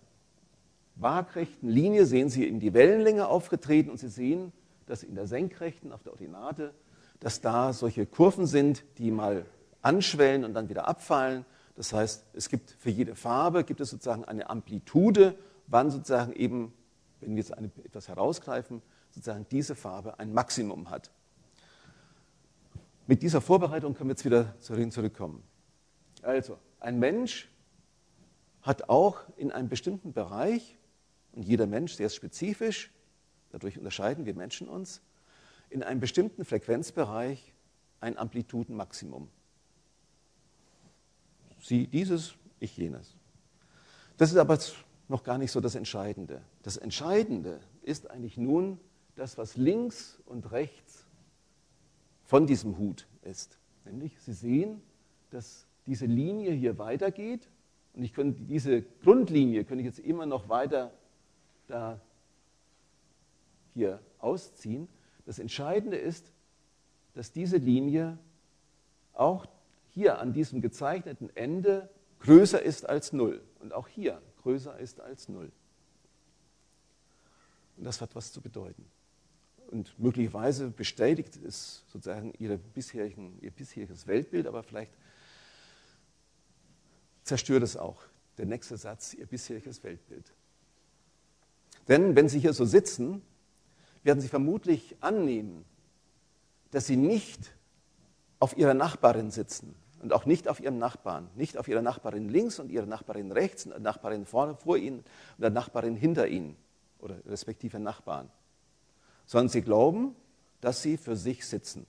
waagrechten 0.97 1.69
Linie, 1.69 2.07
sehen 2.07 2.29
Sie 2.29 2.47
eben 2.47 2.61
die 2.61 2.75
Wellenlänge 2.75 3.29
aufgetreten 3.29 3.91
und 3.91 3.99
Sie 3.99 4.09
sehen, 4.09 4.53
dass 4.87 5.03
in 5.03 5.15
der 5.15 5.27
senkrechten, 5.27 5.93
auf 5.93 6.03
der 6.03 6.13
Ordinate, 6.13 6.75
dass 7.21 7.41
da 7.41 7.73
solche 7.73 8.07
Kurven 8.07 8.47
sind, 8.47 8.85
die 8.99 9.11
mal 9.11 9.47
anschwellen 9.83 10.45
und 10.45 10.55
dann 10.55 10.69
wieder 10.69 10.89
abfallen. 10.89 11.45
Das 11.77 11.93
heißt, 11.93 12.25
es 12.33 12.49
gibt 12.49 12.73
für 12.73 12.91
jede 12.91 13.15
Farbe 13.15 13.65
gibt 13.65 13.81
es 13.81 13.91
sozusagen 13.91 14.25
eine 14.25 14.51
Amplitude, 14.51 15.37
wann 15.69 15.91
sozusagen 15.91 16.33
eben, 16.33 16.73
wenn 17.21 17.31
wir 17.31 17.39
jetzt 17.39 17.57
eine, 17.57 17.71
etwas 17.85 18.09
herausgreifen, 18.09 18.83
sozusagen 19.11 19.47
diese 19.51 19.75
Farbe 19.75 20.19
ein 20.19 20.33
Maximum 20.33 20.91
hat. 20.91 21.11
Mit 23.07 23.23
dieser 23.23 23.41
Vorbereitung 23.41 23.95
können 23.95 24.09
wir 24.09 24.15
jetzt 24.15 24.25
wieder 24.25 24.55
zurückkommen. 24.61 25.43
Also, 26.23 26.59
ein 26.81 26.99
Mensch 26.99 27.50
hat 28.63 28.89
auch 28.89 29.21
in 29.37 29.53
einem 29.53 29.69
bestimmten 29.69 30.13
Bereich, 30.13 30.79
und 31.33 31.45
jeder 31.45 31.67
Mensch 31.67 31.95
sehr 31.95 32.09
spezifisch, 32.09 32.91
dadurch 33.51 33.79
unterscheiden 33.79 34.27
wir 34.27 34.35
Menschen 34.35 34.69
uns, 34.69 35.01
in 35.71 35.83
einem 35.83 36.01
bestimmten 36.01 36.45
Frequenzbereich 36.45 37.53
ein 38.01 38.19
Amplitudenmaximum. 38.19 39.29
Sie 41.63 41.87
dieses, 41.87 42.35
ich 42.59 42.77
jenes. 42.77 43.17
Das 44.17 44.31
ist 44.31 44.39
aber 44.39 44.59
noch 45.09 45.23
gar 45.23 45.39
nicht 45.39 45.53
so 45.53 45.61
das 45.61 45.75
Entscheidende. 45.75 46.43
Das 46.63 46.77
Entscheidende 46.77 47.61
ist 47.83 48.11
eigentlich 48.11 48.37
nun 48.37 48.81
das, 49.17 49.39
was 49.39 49.57
links 49.57 50.19
und 50.27 50.51
rechts 50.53 51.05
von 52.25 52.47
diesem 52.47 52.79
Hut 52.79 53.07
ist. 53.23 53.59
Nämlich, 53.85 54.19
Sie 54.21 54.33
sehen, 54.33 54.83
dass 55.31 55.67
diese 55.87 56.07
Linie 56.07 56.53
hier 56.53 56.79
weitergeht 56.79 57.49
und 57.95 58.03
ich 58.03 58.13
könnte 58.13 58.43
diese 58.43 58.83
Grundlinie 59.03 59.65
könnte 59.65 59.83
ich 59.83 59.87
jetzt 59.87 59.99
immer 59.99 60.27
noch 60.27 60.49
weiter 60.49 60.93
da 61.67 62.01
hier 63.75 64.01
ausziehen. 64.19 64.89
Das 65.27 65.39
Entscheidende 65.39 65.97
ist, 65.97 66.33
dass 67.15 67.33
diese 67.33 67.57
Linie 67.57 68.19
auch 69.13 69.47
hier 69.91 70.19
an 70.19 70.33
diesem 70.33 70.61
gezeichneten 70.61 71.35
Ende 71.37 71.89
größer 72.21 72.63
ist 72.63 72.89
als 72.89 73.13
0 73.13 73.43
und 73.61 73.73
auch 73.73 73.89
hier 73.89 74.21
größer 74.43 74.79
ist 74.79 75.01
als 75.01 75.29
0. 75.29 75.51
Und 77.77 77.85
das 77.85 78.01
hat 78.01 78.15
was 78.15 78.33
zu 78.33 78.41
bedeuten 78.41 78.85
und 79.71 79.99
möglicherweise 79.99 80.71
bestätigt 80.71 81.37
es 81.37 81.85
sozusagen 81.89 82.33
ihr 82.39 82.59
bisheriges 82.59 84.07
Weltbild, 84.07 84.47
aber 84.47 84.63
vielleicht 84.63 84.93
zerstört 87.31 87.63
es 87.63 87.77
auch 87.77 88.03
der 88.39 88.47
nächste 88.47 88.77
Satz 88.77 89.15
ihr 89.15 89.27
bisheriges 89.27 89.83
Weltbild. 89.83 90.33
Denn 91.89 92.15
wenn 92.17 92.29
Sie 92.29 92.39
hier 92.39 92.53
so 92.53 92.65
sitzen, 92.65 93.23
werden 94.03 94.21
Sie 94.21 94.29
vermutlich 94.29 94.97
annehmen, 95.01 95.65
dass 96.71 96.87
Sie 96.87 96.97
nicht 96.97 97.55
auf 98.39 98.57
Ihrer 98.57 98.75
Nachbarin 98.75 99.31
sitzen 99.31 99.75
und 100.03 100.13
auch 100.13 100.27
nicht 100.27 100.49
auf 100.49 100.61
Ihrem 100.61 100.79
Nachbarn, 100.79 101.29
nicht 101.35 101.57
auf 101.57 101.69
Ihrer 101.69 101.83
Nachbarin 101.83 102.29
links 102.29 102.59
und 102.59 102.71
Ihrer 102.71 102.87
Nachbarin 102.87 103.33
rechts 103.33 103.65
und 103.65 103.73
der 103.73 103.81
Nachbarin 103.81 104.27
vorne 104.27 104.55
vor 104.55 104.77
Ihnen 104.77 104.99
und 104.99 105.41
der 105.41 105.51
Nachbarin 105.51 105.97
hinter 105.97 106.29
Ihnen 106.29 106.57
oder 106.99 107.17
respektive 107.27 107.79
Nachbarn 107.79 108.31
sondern 109.31 109.49
sie 109.49 109.63
glauben, 109.63 110.17
dass 110.61 110.83
sie 110.83 110.97
für 110.97 111.15
sich 111.15 111.47
sitzen. 111.47 111.87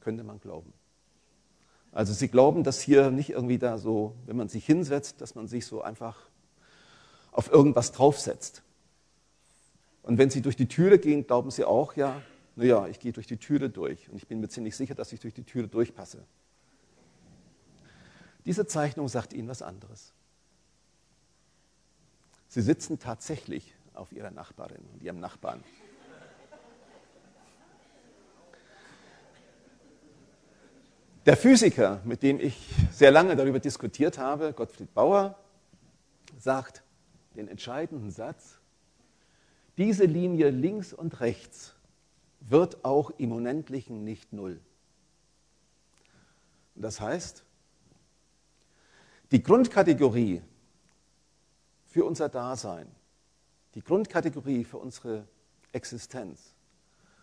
Könnte 0.00 0.24
man 0.24 0.40
glauben. 0.40 0.72
Also 1.92 2.14
sie 2.14 2.28
glauben, 2.28 2.64
dass 2.64 2.80
hier 2.80 3.10
nicht 3.10 3.30
irgendwie 3.30 3.58
da 3.58 3.76
so, 3.76 4.14
wenn 4.26 4.36
man 4.36 4.48
sich 4.48 4.64
hinsetzt, 4.64 5.20
dass 5.20 5.34
man 5.34 5.46
sich 5.46 5.66
so 5.66 5.82
einfach 5.82 6.16
auf 7.30 7.50
irgendwas 7.50 7.92
draufsetzt. 7.92 8.62
Und 10.02 10.18
wenn 10.18 10.30
sie 10.30 10.40
durch 10.40 10.56
die 10.56 10.68
Türe 10.68 10.98
gehen, 10.98 11.26
glauben 11.26 11.50
sie 11.50 11.64
auch, 11.64 11.94
ja, 11.94 12.20
naja, 12.56 12.86
ich 12.88 12.98
gehe 12.98 13.12
durch 13.12 13.26
die 13.26 13.36
Türe 13.36 13.70
durch 13.70 14.08
und 14.08 14.16
ich 14.16 14.26
bin 14.26 14.40
mir 14.40 14.48
ziemlich 14.48 14.76
sicher, 14.76 14.94
dass 14.94 15.12
ich 15.12 15.20
durch 15.20 15.34
die 15.34 15.44
Türe 15.44 15.68
durchpasse. 15.68 16.24
Diese 18.44 18.66
Zeichnung 18.66 19.08
sagt 19.08 19.32
ihnen 19.32 19.48
was 19.48 19.62
anderes. 19.62 20.12
Sie 22.48 22.60
sitzen 22.60 22.98
tatsächlich 22.98 23.74
auf 23.94 24.12
ihrer 24.12 24.30
Nachbarin 24.30 24.82
und 24.92 25.02
ihrem 25.02 25.20
Nachbarn. 25.20 25.62
Der 31.24 31.36
Physiker, 31.36 32.00
mit 32.04 32.22
dem 32.22 32.40
ich 32.40 32.68
sehr 32.90 33.12
lange 33.12 33.36
darüber 33.36 33.60
diskutiert 33.60 34.18
habe, 34.18 34.52
Gottfried 34.52 34.92
Bauer, 34.92 35.38
sagt 36.38 36.82
den 37.36 37.46
entscheidenden 37.46 38.10
Satz, 38.10 38.58
diese 39.76 40.04
Linie 40.04 40.50
links 40.50 40.92
und 40.92 41.20
rechts 41.20 41.76
wird 42.40 42.84
auch 42.84 43.10
im 43.18 43.30
Unendlichen 43.30 44.02
nicht 44.02 44.32
null. 44.32 44.60
Das 46.74 47.00
heißt, 47.00 47.44
die 49.30 49.42
Grundkategorie 49.42 50.42
für 51.86 52.04
unser 52.04 52.28
Dasein 52.28 52.88
die 53.74 53.82
Grundkategorie 53.82 54.64
für 54.64 54.78
unsere 54.78 55.26
Existenz 55.72 56.54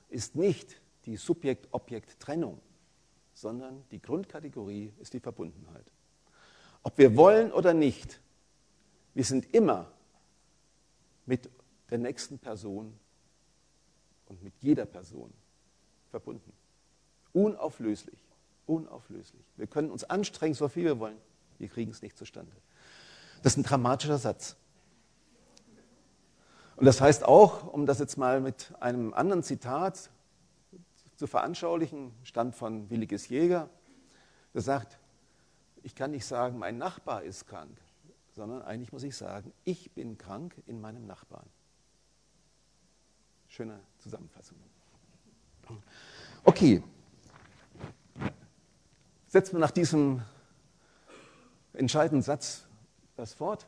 ist 0.09 0.35
nicht 0.35 0.81
die 1.05 1.15
Subjekt-Objekt-Trennung, 1.15 2.59
sondern 3.39 3.85
die 3.91 4.01
Grundkategorie 4.01 4.91
ist 4.99 5.13
die 5.13 5.21
Verbundenheit. 5.21 5.85
Ob 6.83 6.97
wir 6.97 7.15
wollen 7.15 7.53
oder 7.53 7.73
nicht, 7.73 8.19
wir 9.13 9.23
sind 9.23 9.53
immer 9.53 9.89
mit 11.25 11.49
der 11.89 11.99
nächsten 11.99 12.37
Person 12.37 12.93
und 14.25 14.43
mit 14.43 14.53
jeder 14.59 14.85
Person 14.85 15.33
verbunden. 16.11 16.51
Unauflöslich, 17.31 18.19
unauflöslich. 18.65 19.45
Wir 19.55 19.67
können 19.67 19.89
uns 19.89 20.03
anstrengen, 20.03 20.53
so 20.53 20.67
viel 20.67 20.83
wir 20.83 20.99
wollen, 20.99 21.17
wir 21.59 21.69
kriegen 21.69 21.91
es 21.91 22.01
nicht 22.01 22.17
zustande. 22.17 22.51
Das 23.41 23.53
ist 23.53 23.57
ein 23.57 23.63
dramatischer 23.63 24.17
Satz. 24.17 24.57
Und 26.75 26.85
das 26.85 26.99
heißt 26.99 27.23
auch, 27.23 27.71
um 27.71 27.85
das 27.85 27.99
jetzt 27.99 28.17
mal 28.17 28.41
mit 28.41 28.73
einem 28.81 29.13
anderen 29.13 29.43
Zitat 29.43 30.09
zu 31.19 31.27
veranschaulichen, 31.27 32.13
stammt 32.23 32.55
von 32.55 32.89
Williges 32.89 33.27
Jäger, 33.27 33.69
der 34.53 34.61
sagt, 34.61 34.97
ich 35.83 35.93
kann 35.93 36.11
nicht 36.11 36.25
sagen, 36.25 36.57
mein 36.57 36.77
Nachbar 36.77 37.23
ist 37.23 37.45
krank, 37.45 37.77
sondern 38.31 38.61
eigentlich 38.61 38.93
muss 38.93 39.03
ich 39.03 39.17
sagen, 39.17 39.51
ich 39.65 39.91
bin 39.91 40.17
krank 40.17 40.55
in 40.65 40.79
meinem 40.79 41.05
Nachbarn. 41.05 41.45
Schöne 43.49 43.81
Zusammenfassung. 43.97 44.55
Okay. 46.45 46.81
Setzen 49.27 49.55
wir 49.55 49.59
nach 49.59 49.71
diesem 49.71 50.21
entscheidenden 51.73 52.21
Satz 52.21 52.65
das 53.17 53.33
fort. 53.33 53.67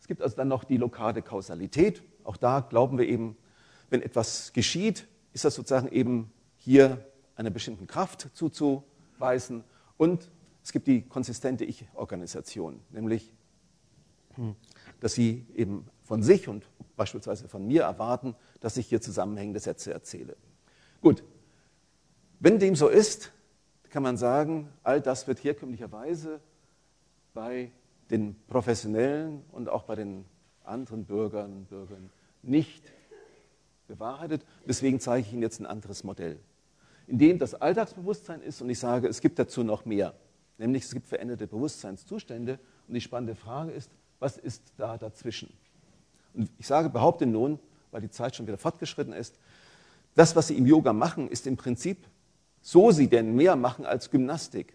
Es 0.00 0.06
gibt 0.06 0.22
also 0.22 0.34
dann 0.34 0.48
noch 0.48 0.64
die 0.64 0.78
lokale 0.78 1.20
Kausalität. 1.20 2.02
Auch 2.24 2.38
da 2.38 2.60
glauben 2.60 2.96
wir 2.96 3.06
eben, 3.06 3.36
wenn 3.90 4.00
etwas 4.00 4.54
geschieht, 4.54 5.06
ist 5.34 5.44
das 5.44 5.56
sozusagen 5.56 5.88
eben 5.88 6.32
hier 6.66 7.06
einer 7.36 7.50
bestimmten 7.50 7.86
Kraft 7.86 8.28
zuzuweisen. 8.34 9.62
Und 9.96 10.28
es 10.64 10.72
gibt 10.72 10.88
die 10.88 11.02
konsistente 11.02 11.64
Ich-Organisation, 11.64 12.80
nämlich, 12.90 13.32
dass 14.98 15.14
sie 15.14 15.46
eben 15.54 15.86
von 16.02 16.24
sich 16.24 16.48
und 16.48 16.66
beispielsweise 16.96 17.46
von 17.46 17.64
mir 17.64 17.82
erwarten, 17.82 18.34
dass 18.58 18.76
ich 18.76 18.88
hier 18.88 19.00
zusammenhängende 19.00 19.60
Sätze 19.60 19.92
erzähle. 19.92 20.36
Gut, 21.00 21.22
wenn 22.40 22.58
dem 22.58 22.74
so 22.74 22.88
ist, 22.88 23.30
kann 23.90 24.02
man 24.02 24.16
sagen, 24.16 24.68
all 24.82 25.00
das 25.00 25.28
wird 25.28 25.44
herkömmlicherweise 25.44 26.40
bei 27.32 27.70
den 28.10 28.34
Professionellen 28.48 29.44
und 29.52 29.68
auch 29.68 29.84
bei 29.84 29.94
den 29.94 30.24
anderen 30.64 31.04
Bürgern 31.04 31.52
und 31.52 31.68
Bürgern 31.68 32.10
nicht 32.42 32.92
bewahrheitet. 33.86 34.44
Deswegen 34.66 34.98
zeige 34.98 35.28
ich 35.28 35.32
Ihnen 35.32 35.42
jetzt 35.42 35.60
ein 35.60 35.66
anderes 35.66 36.02
Modell, 36.02 36.40
in 37.06 37.18
dem 37.18 37.38
das 37.38 37.54
Alltagsbewusstsein 37.54 38.42
ist 38.42 38.60
und 38.60 38.70
ich 38.70 38.78
sage, 38.78 39.08
es 39.08 39.20
gibt 39.20 39.38
dazu 39.38 39.62
noch 39.62 39.84
mehr, 39.84 40.14
nämlich 40.58 40.84
es 40.84 40.92
gibt 40.92 41.06
veränderte 41.06 41.46
Bewusstseinszustände 41.46 42.58
und 42.88 42.94
die 42.94 43.00
spannende 43.00 43.34
Frage 43.34 43.72
ist, 43.72 43.90
was 44.18 44.36
ist 44.36 44.72
da 44.76 44.98
dazwischen? 44.98 45.52
Und 46.34 46.50
ich 46.58 46.66
sage, 46.66 46.90
behaupte 46.90 47.26
nun, 47.26 47.58
weil 47.90 48.00
die 48.00 48.10
Zeit 48.10 48.36
schon 48.36 48.46
wieder 48.46 48.58
fortgeschritten 48.58 49.12
ist, 49.12 49.38
das, 50.14 50.34
was 50.34 50.48
Sie 50.48 50.56
im 50.56 50.66
Yoga 50.66 50.92
machen, 50.92 51.28
ist 51.28 51.46
im 51.46 51.56
Prinzip, 51.56 52.06
so 52.62 52.90
Sie 52.90 53.08
denn 53.08 53.34
mehr 53.36 53.54
machen 53.54 53.84
als 53.84 54.10
Gymnastik, 54.10 54.74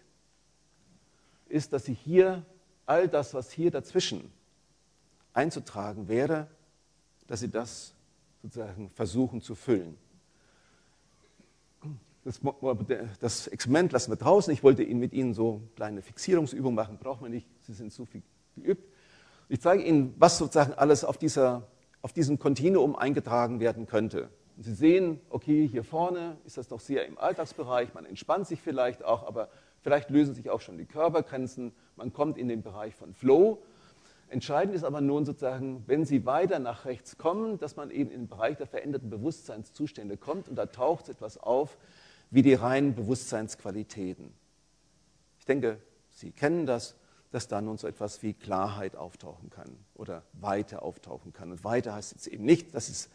ist, 1.48 1.72
dass 1.72 1.84
Sie 1.84 1.94
hier 1.94 2.44
all 2.86 3.08
das, 3.08 3.34
was 3.34 3.50
hier 3.50 3.70
dazwischen 3.70 4.32
einzutragen 5.32 6.08
wäre, 6.08 6.46
dass 7.26 7.40
Sie 7.40 7.50
das 7.50 7.94
sozusagen 8.42 8.90
versuchen 8.90 9.40
zu 9.40 9.54
füllen. 9.54 9.96
Das, 12.24 12.40
das, 13.20 13.48
Experiment 13.48 13.92
lassen 13.92 14.12
wir 14.12 14.16
draußen. 14.16 14.52
Ich 14.52 14.62
wollte 14.62 14.82
Ihnen 14.84 15.00
mit 15.00 15.12
Ihnen 15.12 15.34
so 15.34 15.62
kleine 15.74 16.02
Fixierungsübungen 16.02 16.74
machen, 16.74 16.98
braucht 16.98 17.20
man 17.20 17.32
nicht, 17.32 17.48
Sie 17.62 17.72
sind 17.72 17.92
zu 17.92 18.06
viel 18.06 18.22
geübt. 18.54 18.88
Ich 19.48 19.60
zeige 19.60 19.82
Ihnen, 19.82 20.14
was 20.18 20.38
sozusagen 20.38 20.74
alles 20.74 21.04
auf, 21.04 21.18
dieser, 21.18 21.66
auf 22.00 22.12
diesem 22.12 22.38
Kontinuum 22.38 22.94
eingetragen 22.94 23.58
werden 23.58 23.86
könnte. 23.86 24.30
Und 24.56 24.62
Sie 24.62 24.74
sehen, 24.74 25.20
okay, 25.30 25.66
hier 25.66 25.82
vorne 25.82 26.36
ist 26.44 26.58
das 26.58 26.68
doch 26.68 26.80
sehr 26.80 27.06
im 27.06 27.18
Alltagsbereich, 27.18 27.92
man 27.94 28.04
entspannt 28.04 28.46
sich 28.46 28.60
vielleicht 28.60 29.04
auch, 29.04 29.26
aber 29.26 29.48
vielleicht 29.80 30.10
lösen 30.10 30.34
sich 30.34 30.48
auch 30.48 30.60
schon 30.60 30.78
die 30.78 30.86
Körpergrenzen, 30.86 31.72
man 31.96 32.12
kommt 32.12 32.38
in 32.38 32.46
den 32.46 32.62
Bereich 32.62 32.94
von 32.94 33.14
Flow 33.14 33.62
Entscheidend 34.32 34.74
ist 34.74 34.84
aber 34.84 35.02
nun 35.02 35.26
sozusagen, 35.26 35.84
wenn 35.86 36.06
Sie 36.06 36.24
weiter 36.24 36.58
nach 36.58 36.86
rechts 36.86 37.18
kommen, 37.18 37.58
dass 37.58 37.76
man 37.76 37.90
eben 37.90 38.10
in 38.10 38.22
den 38.22 38.28
Bereich 38.28 38.56
der 38.56 38.66
veränderten 38.66 39.10
Bewusstseinszustände 39.10 40.16
kommt 40.16 40.48
und 40.48 40.56
da 40.56 40.64
taucht 40.64 41.10
etwas 41.10 41.36
auf 41.36 41.76
wie 42.32 42.42
die 42.42 42.54
reinen 42.54 42.94
Bewusstseinsqualitäten. 42.94 44.32
Ich 45.38 45.44
denke, 45.44 45.80
Sie 46.10 46.32
kennen 46.32 46.66
das, 46.66 46.96
dass 47.30 47.48
da 47.48 47.60
nun 47.60 47.78
so 47.78 47.86
etwas 47.86 48.22
wie 48.22 48.34
Klarheit 48.34 48.96
auftauchen 48.96 49.48
kann 49.50 49.76
oder 49.94 50.22
Weite 50.32 50.82
auftauchen 50.82 51.32
kann. 51.32 51.50
Und 51.50 51.64
Weite 51.64 51.94
heißt 51.94 52.12
jetzt 52.12 52.26
eben 52.26 52.44
nicht, 52.44 52.74
dass 52.74 52.88
es 52.88 53.08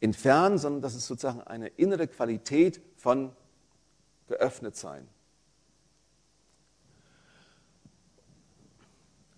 entfernen, 0.00 0.58
sondern 0.58 0.82
dass 0.82 0.94
es 0.94 1.06
sozusagen 1.06 1.42
eine 1.42 1.68
innere 1.68 2.06
Qualität 2.08 2.80
von 2.96 3.32
geöffnet 4.26 4.76
sein. 4.76 5.08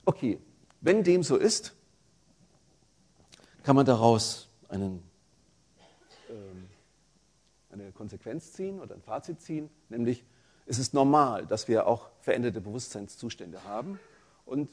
Okay, 0.04 0.40
wenn 0.80 1.04
dem 1.04 1.22
so 1.22 1.36
ist, 1.36 1.74
kann 3.62 3.76
man 3.76 3.86
daraus 3.86 4.48
einen, 4.68 5.02
eine 7.80 7.92
Konsequenz 7.92 8.52
ziehen 8.52 8.80
oder 8.80 8.94
ein 8.94 9.02
Fazit 9.02 9.40
ziehen, 9.40 9.70
nämlich 9.88 10.24
es 10.66 10.78
ist 10.78 10.94
normal, 10.94 11.46
dass 11.46 11.68
wir 11.68 11.86
auch 11.86 12.10
veränderte 12.20 12.60
Bewusstseinszustände 12.60 13.64
haben 13.64 13.98
und 14.44 14.70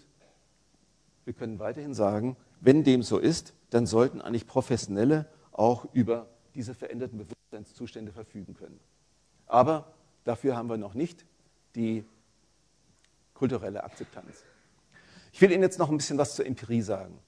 wir 1.25 1.33
können 1.33 1.59
weiterhin 1.59 1.93
sagen, 1.93 2.37
wenn 2.61 2.83
dem 2.83 3.03
so 3.03 3.17
ist, 3.17 3.53
dann 3.69 3.85
sollten 3.85 4.21
eigentlich 4.21 4.47
Professionelle 4.47 5.25
auch 5.51 5.87
über 5.93 6.27
diese 6.55 6.73
veränderten 6.73 7.17
Bewusstseinszustände 7.17 8.11
verfügen 8.11 8.53
können. 8.53 8.79
Aber 9.45 9.93
dafür 10.23 10.55
haben 10.55 10.69
wir 10.69 10.77
noch 10.77 10.93
nicht 10.93 11.25
die 11.75 12.05
kulturelle 13.33 13.83
Akzeptanz. 13.83 14.43
Ich 15.31 15.41
will 15.41 15.51
Ihnen 15.51 15.61
jetzt 15.61 15.79
noch 15.79 15.89
ein 15.89 15.97
bisschen 15.97 16.17
was 16.17 16.35
zur 16.35 16.45
Empirie 16.45 16.81
sagen. 16.81 17.19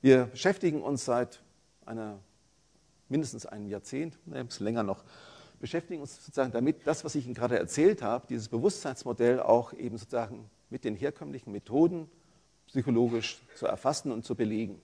Wir 0.00 0.26
beschäftigen 0.26 0.82
uns 0.82 1.04
seit 1.04 1.42
einer, 1.86 2.18
mindestens 3.08 3.46
einem 3.46 3.66
Jahrzehnt, 3.66 4.18
ne, 4.26 4.36
ein 4.36 4.46
bisschen 4.46 4.64
länger 4.64 4.82
noch, 4.82 5.04
beschäftigen 5.60 6.00
uns 6.00 6.16
sozusagen 6.16 6.52
damit, 6.52 6.86
das, 6.86 7.04
was 7.04 7.14
ich 7.14 7.24
Ihnen 7.24 7.34
gerade 7.34 7.58
erzählt 7.58 8.02
habe, 8.02 8.26
dieses 8.28 8.48
Bewusstseinsmodell 8.48 9.40
auch 9.40 9.72
eben 9.72 9.98
sozusagen 9.98 10.48
mit 10.70 10.84
den 10.84 10.94
herkömmlichen 10.94 11.52
Methoden 11.52 12.08
psychologisch 12.66 13.40
zu 13.56 13.66
erfassen 13.66 14.12
und 14.12 14.24
zu 14.24 14.34
belegen. 14.34 14.80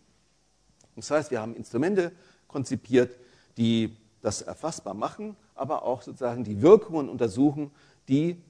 Das 0.97 1.11
heißt, 1.11 1.31
wir 1.31 1.41
haben 1.41 1.55
Instrumente 1.55 2.13
konzipiert, 2.49 3.17
die 3.57 3.97
das 4.21 4.43
erfassbar 4.43 4.95
machen, 4.95 5.37
aber 5.55 5.85
auch 5.85 6.03
sozusagen 6.03 6.45
die 6.45 6.63
Wirkungen 6.63 7.09
untersuchen, 7.09 7.71
die 8.09 8.43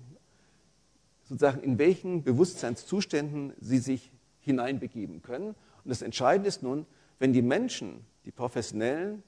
sozusagen 1.26 1.61
in 1.61 1.78
welchen 1.78 2.24
Bewusstseinszuständen 2.24 3.53
sie 3.59 3.78
sich 3.78 4.11
hineinbegeben 4.39 5.22
können. 5.22 5.49
Und 5.84 5.89
das 5.89 6.01
Entscheidende 6.01 6.47
ist 6.47 6.64
nun, 6.64 6.86
wenn 7.20 7.34
die 7.34 7.41
Menschen, 7.41 8.05
die 8.26 8.32
Professionellen, 8.32 9.22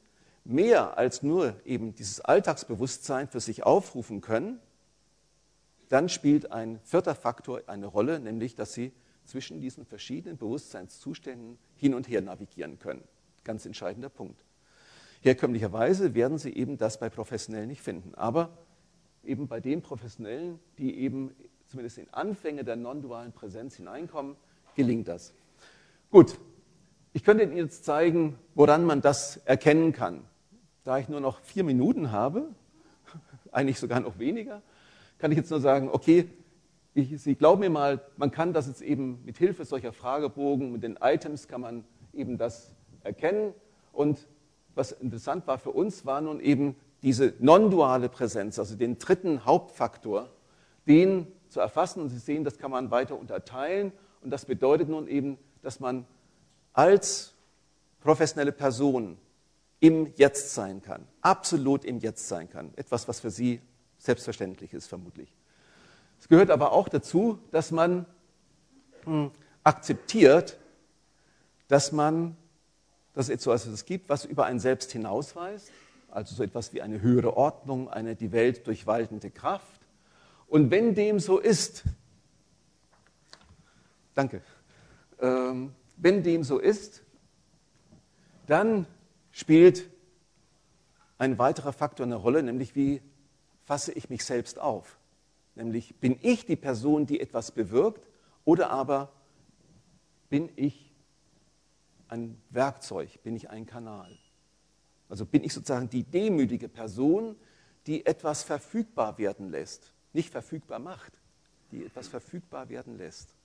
mehr 0.44 0.98
als 0.98 1.24
nur 1.24 1.56
eben 1.66 1.94
dieses 1.94 2.22
Alltagsbewusstsein 2.22 3.28
für 3.28 3.40
sich 3.40 3.64
aufrufen 3.64 4.22
können, 4.22 4.60
dann 5.90 6.10
spielt 6.10 6.52
ein 6.52 6.80
vierter 6.84 7.16
Faktor 7.16 7.62
eine 7.68 7.86
Rolle, 7.86 8.20
nämlich 8.20 8.56
dass 8.56 8.74
sie 8.74 8.94
zwischen 9.26 9.60
diesen 9.60 9.86
verschiedenen 9.86 10.38
Bewusstseinszuständen 10.38 11.58
hin 11.76 11.94
und 11.94 12.10
her 12.10 12.22
navigieren 12.22 12.80
können. 12.80 13.04
Ganz 13.44 13.66
entscheidender 13.66 14.10
Punkt. 14.10 14.44
Herkömmlicherweise 15.22 16.16
werden 16.16 16.38
Sie 16.38 16.52
eben 16.52 16.78
das 16.78 17.00
bei 17.00 17.10
Professionellen 17.10 17.68
nicht 17.68 17.82
finden. 17.82 18.16
Aber 18.16 18.58
eben 19.24 19.48
bei 19.48 19.60
den 19.60 19.82
Professionellen, 19.82 20.60
die 20.78 20.98
eben 20.98 21.36
zumindest 21.68 22.00
in 22.00 22.12
Anfänge 22.12 22.64
der 22.64 22.76
non-dualen 22.76 23.32
Präsenz 23.32 23.76
hineinkommen, 23.76 24.36
gelingt 24.76 25.08
das. 25.08 25.34
Gut, 26.10 26.38
ich 27.14 27.24
könnte 27.24 27.44
Ihnen 27.44 27.56
jetzt 27.56 27.86
zeigen, 27.86 28.38
woran 28.56 28.84
man 28.84 29.02
das 29.02 29.38
erkennen 29.46 29.94
kann. 29.94 30.26
Da 30.84 30.98
ich 30.98 31.10
nur 31.10 31.20
noch 31.20 31.40
vier 31.42 31.64
Minuten 31.64 32.12
habe, 32.12 32.48
eigentlich 33.52 33.80
sogar 33.80 34.00
noch 34.00 34.18
weniger, 34.18 34.62
kann 35.20 35.32
ich 35.32 35.38
jetzt 35.38 35.52
nur 35.52 35.62
sagen, 35.62 35.90
okay, 35.92 36.28
ich, 36.94 37.22
Sie 37.22 37.36
glauben 37.36 37.62
mir 37.62 37.70
mal, 37.70 38.02
man 38.18 38.32
kann 38.32 38.52
das 38.52 38.68
jetzt 38.68 38.82
eben 38.82 39.24
mit 39.24 39.38
Hilfe 39.38 39.64
solcher 39.64 39.94
Fragebogen, 39.94 40.72
mit 40.72 40.84
den 40.84 40.98
Items 41.02 41.48
kann 41.48 41.62
man 41.62 41.84
eben 42.14 42.38
das 42.38 42.76
erkennen. 43.04 43.54
Und 43.94 44.28
was 44.76 44.92
interessant 44.92 45.48
war 45.48 45.58
für 45.58 45.72
uns, 45.72 46.06
war 46.06 46.20
nun 46.22 46.40
eben 46.40 46.76
diese 47.02 47.34
non-duale 47.40 48.10
Präsenz, 48.10 48.60
also 48.60 48.76
den 48.76 48.98
dritten 48.98 49.46
Hauptfaktor, 49.46 50.30
den 50.88 51.28
zu 51.48 51.60
erfassen. 51.60 52.02
Und 52.02 52.10
Sie 52.10 52.18
sehen, 52.18 52.44
das 52.44 52.58
kann 52.58 52.72
man 52.72 52.92
weiter 52.92 53.18
unterteilen. 53.18 53.92
Und 54.22 54.32
das 54.32 54.46
bedeutet 54.46 54.90
nun 54.90 55.08
eben, 55.08 55.38
dass 55.62 55.80
man 55.80 56.06
als 56.74 57.34
professionelle 58.02 58.52
Person 58.52 59.18
im 59.82 60.14
Jetzt 60.16 60.54
sein 60.54 60.82
kann, 60.82 61.06
absolut 61.22 61.84
im 61.84 62.00
Jetzt 62.00 62.28
sein 62.28 62.50
kann. 62.50 62.72
Etwas, 62.78 63.08
was 63.08 63.20
für 63.20 63.32
Sie 63.32 63.60
selbstverständlich 63.98 64.74
ist, 64.74 64.88
vermutlich. 64.88 65.34
Es 66.20 66.28
gehört 66.28 66.52
aber 66.52 66.72
auch 66.72 66.88
dazu, 66.88 67.40
dass 67.50 67.72
man 67.72 68.06
hm, 69.04 69.32
akzeptiert, 69.64 70.60
dass 71.68 71.92
man, 71.92 72.38
dass 73.14 73.28
es 73.28 73.42
so 73.42 73.52
etwas 73.52 73.86
gibt, 73.86 74.08
was 74.08 74.24
über 74.24 74.46
ein 74.46 74.60
Selbst 74.60 74.92
hinausweist, 74.92 75.72
also 76.12 76.36
so 76.36 76.44
etwas 76.44 76.74
wie 76.74 76.84
eine 76.84 77.02
höhere 77.02 77.36
Ordnung, 77.36 77.90
eine 77.90 78.16
die 78.16 78.32
Welt 78.32 78.68
durchwaltende 78.68 79.32
Kraft. 79.32 79.82
Und 80.48 80.70
wenn 80.70 80.94
dem 80.94 81.20
so 81.20 81.40
ist, 81.40 81.84
danke, 84.14 84.44
ähm, 85.20 85.74
wenn 85.98 86.22
dem 86.22 86.44
so 86.44 86.60
ist, 86.60 87.02
dann 88.46 88.86
spielt 89.32 89.90
ein 91.18 91.38
weiterer 91.38 91.74
Faktor 91.74 92.06
eine 92.06 92.16
Rolle, 92.16 92.44
nämlich 92.44 92.76
wie 92.76 93.02
fasse 93.66 93.92
ich 93.92 94.10
mich 94.10 94.26
selbst 94.26 94.60
auf. 94.60 94.98
Nämlich 95.56 95.96
bin 95.96 96.18
ich 96.22 96.46
die 96.46 96.56
Person, 96.56 97.06
die 97.06 97.20
etwas 97.20 97.52
bewirkt, 97.52 98.08
oder 98.44 98.70
aber 98.72 99.12
bin 100.30 100.50
ich 100.56 100.92
ein 102.08 102.42
Werkzeug, 102.50 103.22
bin 103.24 103.36
ich 103.36 103.50
ein 103.50 103.66
Kanal. 103.66 104.18
Also 105.10 105.26
bin 105.26 105.44
ich 105.44 105.54
sozusagen 105.54 105.90
die 105.90 106.04
demütige 106.04 106.70
Person, 106.70 107.36
die 107.86 108.06
etwas 108.06 108.44
verfügbar 108.44 109.18
werden 109.18 109.50
lässt. 109.50 109.94
Nicht 110.14 110.30
verfügbar 110.30 110.80
macht, 110.80 111.14
die 111.72 111.86
etwas 111.86 112.08
verfügbar 112.08 112.70
werden 112.70 112.98
lässt. 112.98 113.36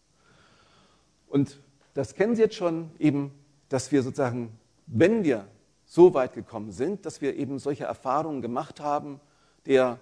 Und 1.28 1.60
das 1.94 2.14
kennen 2.14 2.36
Sie 2.36 2.42
jetzt 2.42 2.54
schon, 2.54 2.90
eben, 2.98 3.32
dass 3.68 3.90
wir 3.92 4.02
sozusagen, 4.02 4.58
wenn 4.86 5.24
wir 5.24 5.48
so 5.86 6.12
weit 6.14 6.34
gekommen 6.34 6.72
sind, 6.72 7.06
dass 7.06 7.20
wir 7.20 7.36
eben 7.36 7.58
solche 7.58 7.84
Erfahrungen 7.84 8.42
gemacht 8.42 8.80
haben, 8.80 9.20
der 9.64 9.98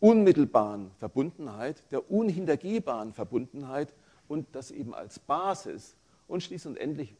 unmittelbaren 0.00 0.90
Verbundenheit, 0.98 1.82
der 1.90 2.10
unhintergehbaren 2.10 3.12
Verbundenheit 3.12 3.94
und 4.26 4.46
das 4.52 4.70
eben 4.70 4.94
als 4.94 5.18
Basis. 5.18 5.94
Und 6.26 6.42
schließlich 6.42 6.74
und 6.74 6.80
endlich, 6.80 7.14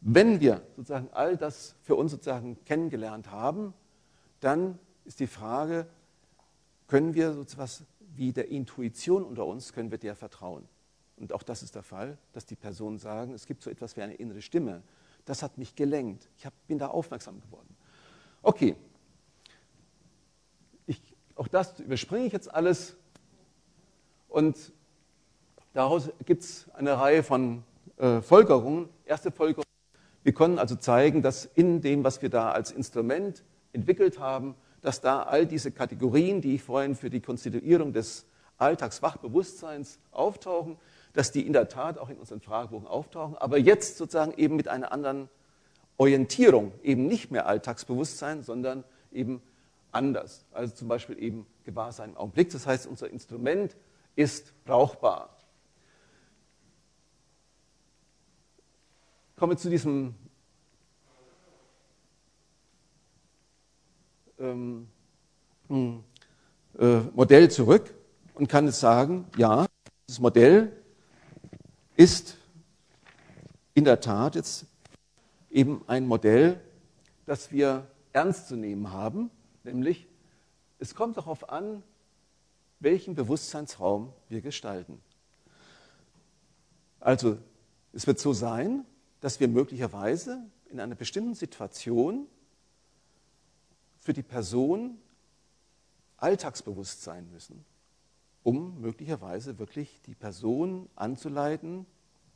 wenn 0.00 0.40
wir 0.40 0.62
sozusagen 0.76 1.08
all 1.12 1.36
das 1.36 1.74
für 1.82 1.94
uns 1.94 2.10
sozusagen 2.10 2.62
kennengelernt 2.64 3.30
haben, 3.30 3.74
dann 4.40 4.78
ist 5.04 5.20
die 5.20 5.26
Frage, 5.26 5.86
können 6.88 7.14
wir 7.14 7.32
so 7.32 7.42
etwas 7.42 7.84
wie 8.16 8.32
der 8.32 8.48
Intuition 8.48 9.22
unter 9.22 9.46
uns, 9.46 9.72
können 9.72 9.90
wir 9.90 9.98
der 9.98 10.16
vertrauen? 10.16 10.66
Und 11.16 11.32
auch 11.32 11.42
das 11.42 11.62
ist 11.62 11.74
der 11.74 11.82
Fall, 11.82 12.16
dass 12.32 12.46
die 12.46 12.56
Personen 12.56 12.98
sagen, 12.98 13.34
es 13.34 13.46
gibt 13.46 13.62
so 13.62 13.70
etwas 13.70 13.96
wie 13.96 14.02
eine 14.02 14.14
innere 14.14 14.40
Stimme. 14.40 14.82
Das 15.30 15.44
hat 15.44 15.58
mich 15.58 15.76
gelenkt. 15.76 16.28
Ich 16.38 16.44
hab, 16.44 16.52
bin 16.66 16.80
da 16.80 16.88
aufmerksam 16.88 17.40
geworden. 17.40 17.76
Okay, 18.42 18.74
auch 21.40 21.48
das 21.48 21.80
überspringe 21.80 22.26
ich 22.26 22.34
jetzt 22.34 22.52
alles. 22.52 22.96
Und 24.28 24.72
daraus 25.72 26.10
gibt 26.26 26.42
es 26.42 26.68
eine 26.74 26.98
Reihe 26.98 27.22
von 27.22 27.62
äh, 27.96 28.20
Folgerungen. 28.20 28.90
Erste 29.06 29.30
Folgerung, 29.30 29.64
wir 30.22 30.34
können 30.34 30.58
also 30.58 30.76
zeigen, 30.76 31.22
dass 31.22 31.46
in 31.46 31.80
dem, 31.80 32.04
was 32.04 32.20
wir 32.20 32.28
da 32.28 32.50
als 32.52 32.72
Instrument 32.72 33.42
entwickelt 33.72 34.18
haben, 34.18 34.54
dass 34.82 35.00
da 35.00 35.22
all 35.22 35.46
diese 35.46 35.70
Kategorien, 35.70 36.42
die 36.42 36.56
ich 36.56 36.62
vorhin 36.62 36.94
für 36.94 37.08
die 37.08 37.20
Konstituierung 37.20 37.94
des 37.94 38.26
Alltagswachbewusstseins 38.58 39.98
auftauchen, 40.10 40.76
dass 41.12 41.32
die 41.32 41.46
in 41.46 41.52
der 41.52 41.68
Tat 41.68 41.98
auch 41.98 42.08
in 42.08 42.18
unseren 42.18 42.40
Fragebogen 42.40 42.86
auftauchen, 42.86 43.36
aber 43.36 43.58
jetzt 43.58 43.96
sozusagen 43.96 44.32
eben 44.36 44.56
mit 44.56 44.68
einer 44.68 44.92
anderen 44.92 45.28
Orientierung, 45.96 46.72
eben 46.82 47.06
nicht 47.06 47.30
mehr 47.30 47.46
Alltagsbewusstsein, 47.46 48.42
sondern 48.42 48.84
eben 49.12 49.42
anders. 49.92 50.46
Also 50.52 50.74
zum 50.74 50.88
Beispiel 50.88 51.22
eben 51.22 51.46
Gewahrsein 51.64 52.10
im 52.10 52.16
Augenblick. 52.16 52.50
Das 52.50 52.66
heißt, 52.66 52.86
unser 52.86 53.10
Instrument 53.10 53.76
ist 54.16 54.52
brauchbar. 54.64 55.36
Kommen 59.36 59.52
wir 59.52 59.56
zu 59.56 59.70
diesem 59.70 60.14
ähm, 64.38 64.88
hm, 65.68 66.04
äh, 66.78 67.00
Modell 67.14 67.50
zurück 67.50 67.94
und 68.34 68.48
kann 68.48 68.66
jetzt 68.66 68.80
sagen, 68.80 69.26
ja, 69.36 69.66
dieses 70.06 70.20
Modell 70.20 70.79
ist 72.00 72.36
in 73.74 73.84
der 73.84 74.00
Tat 74.00 74.34
jetzt 74.34 74.66
eben 75.50 75.82
ein 75.86 76.06
Modell, 76.06 76.60
das 77.26 77.52
wir 77.52 77.86
ernst 78.12 78.48
zu 78.48 78.56
nehmen 78.56 78.90
haben 78.90 79.30
Nämlich, 79.64 80.06
es 80.78 80.94
kommt 80.94 81.16
darauf 81.16 81.50
an, 81.50 81.82
welchen 82.78 83.14
Bewusstseinsraum 83.14 84.12
wir 84.28 84.40
gestalten. 84.40 85.00
Also, 86.98 87.38
es 87.92 88.06
wird 88.06 88.18
so 88.18 88.32
sein, 88.32 88.84
dass 89.20 89.40
wir 89.40 89.48
möglicherweise 89.48 90.42
in 90.70 90.80
einer 90.80 90.94
bestimmten 90.94 91.34
Situation 91.34 92.26
für 93.98 94.12
die 94.12 94.22
Person 94.22 94.98
alltagsbewusst 96.16 97.02
sein 97.02 97.30
müssen, 97.30 97.64
um 98.42 98.80
möglicherweise 98.80 99.58
wirklich 99.58 100.00
die 100.02 100.14
Person 100.14 100.88
anzuleiten, 100.96 101.86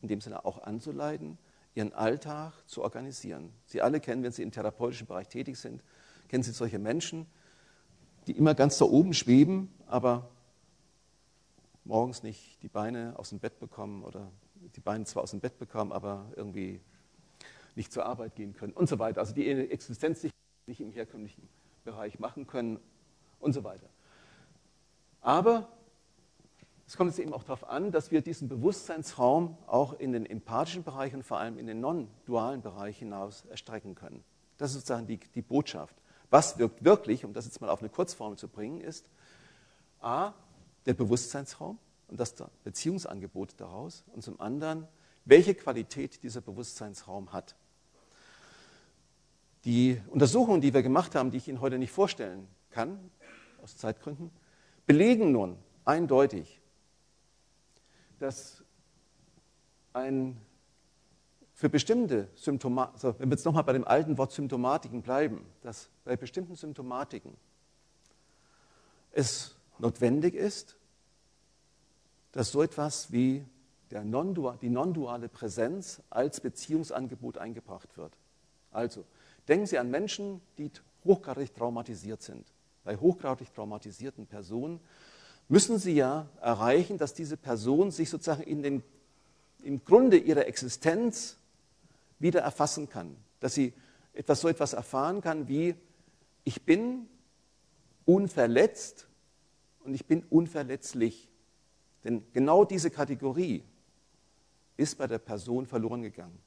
in 0.02 0.08
dem 0.08 0.20
Sinne 0.20 0.44
auch 0.44 0.62
anzuleiten, 0.62 1.38
ihren 1.74 1.92
Alltag 1.92 2.52
zu 2.66 2.82
organisieren. 2.82 3.52
Sie 3.66 3.82
alle 3.82 4.00
kennen, 4.00 4.22
wenn 4.22 4.32
Sie 4.32 4.42
im 4.42 4.52
therapeutischen 4.52 5.06
Bereich 5.06 5.28
tätig 5.28 5.58
sind, 5.58 5.82
Kennen 6.28 6.42
Sie 6.42 6.52
solche 6.52 6.78
Menschen, 6.78 7.26
die 8.26 8.32
immer 8.32 8.54
ganz 8.54 8.78
da 8.78 8.86
oben 8.86 9.14
schweben, 9.14 9.72
aber 9.86 10.30
morgens 11.84 12.22
nicht 12.22 12.62
die 12.62 12.68
Beine 12.68 13.14
aus 13.18 13.28
dem 13.28 13.38
Bett 13.38 13.58
bekommen 13.60 14.02
oder 14.02 14.32
die 14.74 14.80
Beine 14.80 15.04
zwar 15.04 15.22
aus 15.22 15.32
dem 15.32 15.40
Bett 15.40 15.58
bekommen, 15.58 15.92
aber 15.92 16.32
irgendwie 16.34 16.80
nicht 17.76 17.92
zur 17.92 18.06
Arbeit 18.06 18.34
gehen 18.34 18.54
können 18.54 18.72
und 18.72 18.88
so 18.88 18.98
weiter. 18.98 19.20
Also 19.20 19.34
die 19.34 19.48
Existenz 19.48 20.24
nicht 20.66 20.80
im 20.80 20.92
herkömmlichen 20.92 21.46
Bereich 21.84 22.18
machen 22.18 22.46
können 22.46 22.80
und 23.38 23.52
so 23.52 23.62
weiter. 23.62 23.88
Aber 25.20 25.68
es 26.86 26.96
kommt 26.96 27.10
jetzt 27.10 27.18
eben 27.18 27.32
auch 27.32 27.44
darauf 27.44 27.68
an, 27.68 27.92
dass 27.92 28.10
wir 28.10 28.20
diesen 28.20 28.48
Bewusstseinsraum 28.48 29.56
auch 29.66 29.94
in 29.94 30.12
den 30.12 30.26
empathischen 30.26 30.84
Bereich 30.84 31.14
und 31.14 31.22
vor 31.22 31.38
allem 31.38 31.58
in 31.58 31.66
den 31.66 31.80
non-dualen 31.80 32.60
Bereich 32.60 32.98
hinaus 32.98 33.44
erstrecken 33.46 33.94
können. 33.94 34.22
Das 34.58 34.70
ist 34.70 34.74
sozusagen 34.74 35.06
die, 35.06 35.18
die 35.18 35.42
Botschaft. 35.42 35.96
Was 36.30 36.58
wirkt 36.58 36.84
wirklich, 36.84 37.24
um 37.24 37.32
das 37.32 37.46
jetzt 37.46 37.60
mal 37.60 37.70
auf 37.70 37.80
eine 37.80 37.88
Kurzformel 37.88 38.36
zu 38.36 38.48
bringen, 38.48 38.80
ist 38.80 39.08
A, 40.00 40.32
der 40.84 40.94
Bewusstseinsraum 40.94 41.78
und 42.08 42.20
das 42.20 42.34
Beziehungsangebot 42.64 43.54
daraus 43.56 44.04
und 44.12 44.22
zum 44.22 44.40
anderen, 44.40 44.86
welche 45.24 45.54
Qualität 45.54 46.22
dieser 46.22 46.42
Bewusstseinsraum 46.42 47.32
hat. 47.32 47.56
Die 49.64 50.00
Untersuchungen, 50.08 50.60
die 50.60 50.74
wir 50.74 50.82
gemacht 50.82 51.14
haben, 51.14 51.30
die 51.30 51.38
ich 51.38 51.48
Ihnen 51.48 51.62
heute 51.62 51.78
nicht 51.78 51.92
vorstellen 51.92 52.46
kann, 52.70 52.98
aus 53.62 53.78
Zeitgründen, 53.78 54.30
belegen 54.86 55.32
nun 55.32 55.56
eindeutig, 55.86 56.60
dass 58.18 58.62
ein 59.92 60.40
für 61.52 61.68
bestimmte 61.68 62.28
Symptome, 62.34 62.92
also 62.92 63.14
wenn 63.18 63.28
wir 63.28 63.36
jetzt 63.36 63.44
nochmal 63.44 63.64
bei 63.64 63.72
dem 63.72 63.86
alten 63.86 64.18
Wort 64.18 64.32
Symptomatiken 64.32 65.02
bleiben, 65.02 65.46
dass 65.62 65.88
bei 66.04 66.16
bestimmten 66.16 66.56
Symptomatiken 66.56 67.36
es 69.12 69.54
notwendig 69.78 70.34
ist, 70.34 70.76
dass 72.32 72.50
so 72.50 72.62
etwas 72.62 73.12
wie 73.12 73.44
non 73.90 74.34
die 74.60 74.70
non-duale 74.70 75.28
Präsenz 75.28 76.02
als 76.10 76.40
Beziehungsangebot 76.40 77.38
eingebracht 77.38 77.96
wird. 77.96 78.12
Also 78.72 79.04
Denken 79.48 79.66
Sie 79.66 79.78
an 79.78 79.90
Menschen, 79.90 80.40
die 80.58 80.70
hochgradig 81.04 81.54
traumatisiert 81.54 82.22
sind. 82.22 82.46
Bei 82.82 82.96
hochgradig 82.96 83.52
traumatisierten 83.54 84.26
Personen 84.26 84.80
müssen 85.48 85.78
Sie 85.78 85.92
ja 85.92 86.28
erreichen, 86.40 86.98
dass 86.98 87.14
diese 87.14 87.36
Person 87.36 87.90
sich 87.90 88.10
sozusagen 88.10 88.42
in 88.42 88.62
den, 88.62 88.82
im 89.62 89.84
Grunde 89.84 90.16
ihrer 90.16 90.46
Existenz 90.46 91.36
wieder 92.18 92.40
erfassen 92.40 92.88
kann. 92.88 93.16
Dass 93.40 93.54
sie 93.54 93.72
etwas, 94.12 94.40
so 94.40 94.48
etwas 94.48 94.72
erfahren 94.72 95.20
kann 95.20 95.48
wie, 95.48 95.74
ich 96.44 96.62
bin 96.62 97.08
unverletzt 98.04 99.06
und 99.84 99.94
ich 99.94 100.06
bin 100.06 100.24
unverletzlich. 100.30 101.28
Denn 102.04 102.24
genau 102.32 102.64
diese 102.64 102.90
Kategorie 102.90 103.64
ist 104.76 104.98
bei 104.98 105.06
der 105.06 105.18
Person 105.18 105.66
verloren 105.66 106.02
gegangen. 106.02 106.38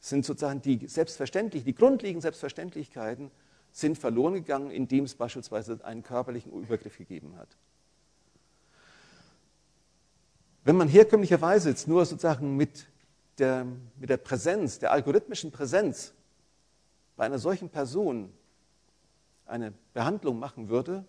Es 0.00 0.08
sind 0.08 0.24
sozusagen 0.24 0.62
die 0.62 0.86
selbstverständlich, 0.88 1.64
die 1.64 1.74
grundlegenden 1.74 2.22
Selbstverständlichkeiten 2.22 3.30
sind 3.72 3.98
verloren 3.98 4.34
gegangen, 4.34 4.70
indem 4.70 5.04
es 5.04 5.14
beispielsweise 5.14 5.84
einen 5.84 6.02
körperlichen 6.02 6.52
Übergriff 6.52 6.98
gegeben 6.98 7.36
hat. 7.36 7.48
Wenn 10.64 10.76
man 10.76 10.88
herkömmlicherweise 10.88 11.70
jetzt 11.70 11.88
nur 11.88 12.04
sozusagen 12.04 12.56
mit 12.56 12.86
der, 13.38 13.66
mit 13.98 14.10
der 14.10 14.18
Präsenz, 14.18 14.78
der 14.78 14.92
algorithmischen 14.92 15.50
Präsenz 15.50 16.12
bei 17.16 17.24
einer 17.24 17.38
solchen 17.38 17.70
Person 17.70 18.32
eine 19.46 19.72
Behandlung 19.94 20.38
machen 20.38 20.68
würde, 20.68 21.04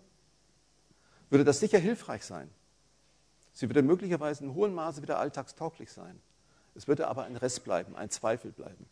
würde 1.30 1.43
das 1.43 1.59
sicher 1.59 1.80
hilfreich 1.80 2.26
sein. 2.26 2.49
Sie 3.53 3.70
würde 3.70 3.82
möglicherweise 3.82 4.43
in 4.43 4.53
hohem 4.53 4.74
Maße 4.74 5.01
wieder 5.01 5.20
alltagstauglich 5.20 5.91
sein. 5.91 6.20
Es 6.74 6.88
würde 6.88 7.07
aber 7.07 7.26
ein 7.26 7.36
Rest 7.36 7.64
bleiben, 7.64 7.95
ein 7.95 8.09
Zweifel 8.09 8.51
bleiben. 8.51 8.86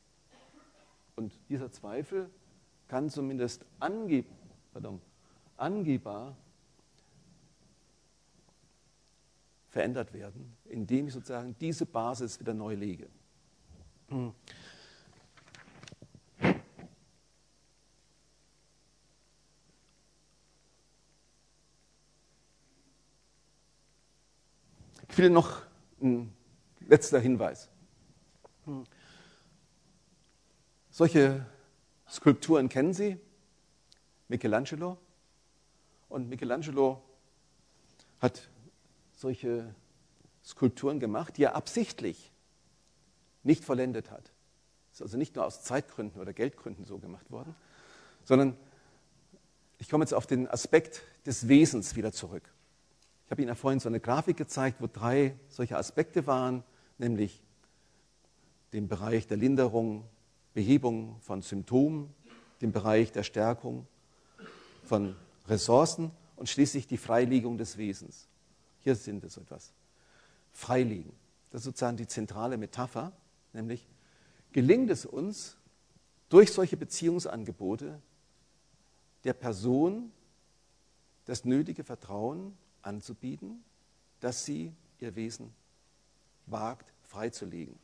Und 1.16 1.34
dieser 1.50 1.72
Zweifel 1.72 2.30
kann 2.90 3.10
zumindest 3.10 3.66
angeb 3.80 4.26
pardon, 4.74 5.00
angehbar 5.56 6.36
verändert 9.70 10.12
werden, 10.14 10.58
indem 10.66 11.08
ich 11.08 11.14
sozusagen 11.14 11.56
diese 11.60 11.86
Basis 11.86 12.40
wieder 12.40 12.54
neu 12.54 12.74
lege. 12.74 13.08
Ich 25.08 25.18
will 25.18 25.30
noch 25.30 25.62
ein 26.02 26.34
letzter 26.80 27.20
Hinweis. 27.20 27.70
Solche 30.90 31.46
Skulpturen 32.10 32.70
kennen 32.70 32.94
Sie? 32.94 33.18
Michelangelo. 34.28 34.98
Und 36.08 36.30
Michelangelo 36.30 37.02
hat 38.20 38.50
solche 39.16 39.74
Skulpturen 40.44 41.00
gemacht, 41.00 41.38
die 41.38 41.44
er 41.44 41.56
absichtlich 41.56 42.32
nicht 43.44 43.64
vollendet 43.64 44.10
hat. 44.10 44.32
Das 44.92 45.00
ist 45.00 45.02
also 45.04 45.18
nicht 45.18 45.36
nur 45.36 45.46
aus 45.46 45.64
Zeitgründen 45.64 46.20
oder 46.20 46.34
Geldgründen 46.34 46.86
so 46.86 46.98
gemacht 46.98 47.30
worden, 47.32 47.56
sondern 48.24 48.58
ich 49.78 49.90
komme 49.90 50.04
jetzt 50.04 50.14
auf 50.14 50.28
den 50.28 50.48
Aspekt 50.48 51.04
des 51.26 51.48
Wesens 51.48 51.96
wieder 51.96 52.12
zurück. 52.12 52.44
Ich 53.26 53.32
habe 53.32 53.42
Ihnen 53.42 53.50
ja 53.50 53.56
vorhin 53.56 53.80
so 53.80 53.88
eine 53.88 54.00
Grafik 54.00 54.38
gezeigt, 54.38 54.82
wo 54.82 54.88
drei 54.92 55.36
solche 55.48 55.78
Aspekte 55.78 56.26
waren, 56.26 56.64
nämlich 56.98 57.44
den 58.74 58.88
Bereich 58.88 59.28
der 59.28 59.38
Linderung, 59.38 60.04
Behebung 60.54 61.20
von 61.22 61.42
Symptomen, 61.42 62.14
den 62.62 62.72
Bereich 62.72 63.12
der 63.12 63.24
Stärkung 63.24 63.88
von 64.84 65.16
Ressourcen 65.48 66.12
und 66.36 66.50
schließlich 66.50 66.88
die 66.88 66.98
Freilegung 66.98 67.58
des 67.58 67.78
Wesens. 67.78 68.28
Hier 68.80 68.96
sind 68.96 69.24
es 69.24 69.38
etwas. 69.38 69.74
Freilegen. 70.52 71.14
Das 71.52 71.62
ist 71.62 71.66
sozusagen 71.66 71.98
die 71.98 72.08
zentrale 72.08 72.58
Metapher 72.58 73.14
Nämlich 73.54 73.88
gelingt 74.52 74.90
es 74.90 75.06
uns, 75.06 75.58
durch 76.30 76.52
solche 76.52 76.78
Beziehungsangebote 76.78 78.00
der 79.24 79.34
Person 79.34 80.12
das 81.26 81.44
nötige 81.44 81.84
Vertrauen 81.84 82.56
anzubieten, 82.82 83.64
dass 84.20 84.46
sie 84.46 84.74
ihr 85.00 85.16
Wesen 85.16 85.54
wagt, 86.46 86.94
freizulegen. 87.02 87.78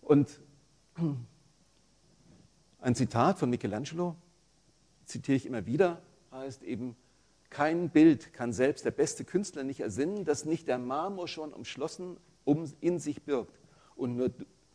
Und 0.00 0.40
ein 2.80 2.94
Zitat 2.94 3.38
von 3.38 3.50
Michelangelo, 3.50 4.16
zitiere 5.04 5.36
ich 5.36 5.46
immer 5.46 5.66
wieder, 5.66 6.02
heißt 6.30 6.62
eben, 6.62 6.96
kein 7.50 7.90
Bild 7.90 8.32
kann 8.32 8.52
selbst 8.52 8.84
der 8.84 8.92
beste 8.92 9.24
Künstler 9.24 9.62
nicht 9.62 9.80
ersinnen, 9.80 10.24
das 10.24 10.44
nicht 10.44 10.68
der 10.68 10.78
Marmor 10.78 11.28
schon 11.28 11.52
umschlossen 11.52 12.16
um, 12.44 12.72
in 12.80 12.98
sich 12.98 13.22
birgt. 13.22 13.60
Und 13.94 14.16
nur 14.16 14.30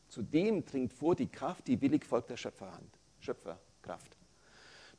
zu 0.10 0.22
dem 0.22 0.64
dringt 0.64 0.94
vor 0.94 1.16
die 1.16 1.28
Kraft, 1.28 1.68
die 1.68 1.82
willig 1.82 2.06
folgt 2.06 2.30
der 2.30 2.38
Schöpferhand, 2.38 3.00
Schöpferkraft. 3.20 4.16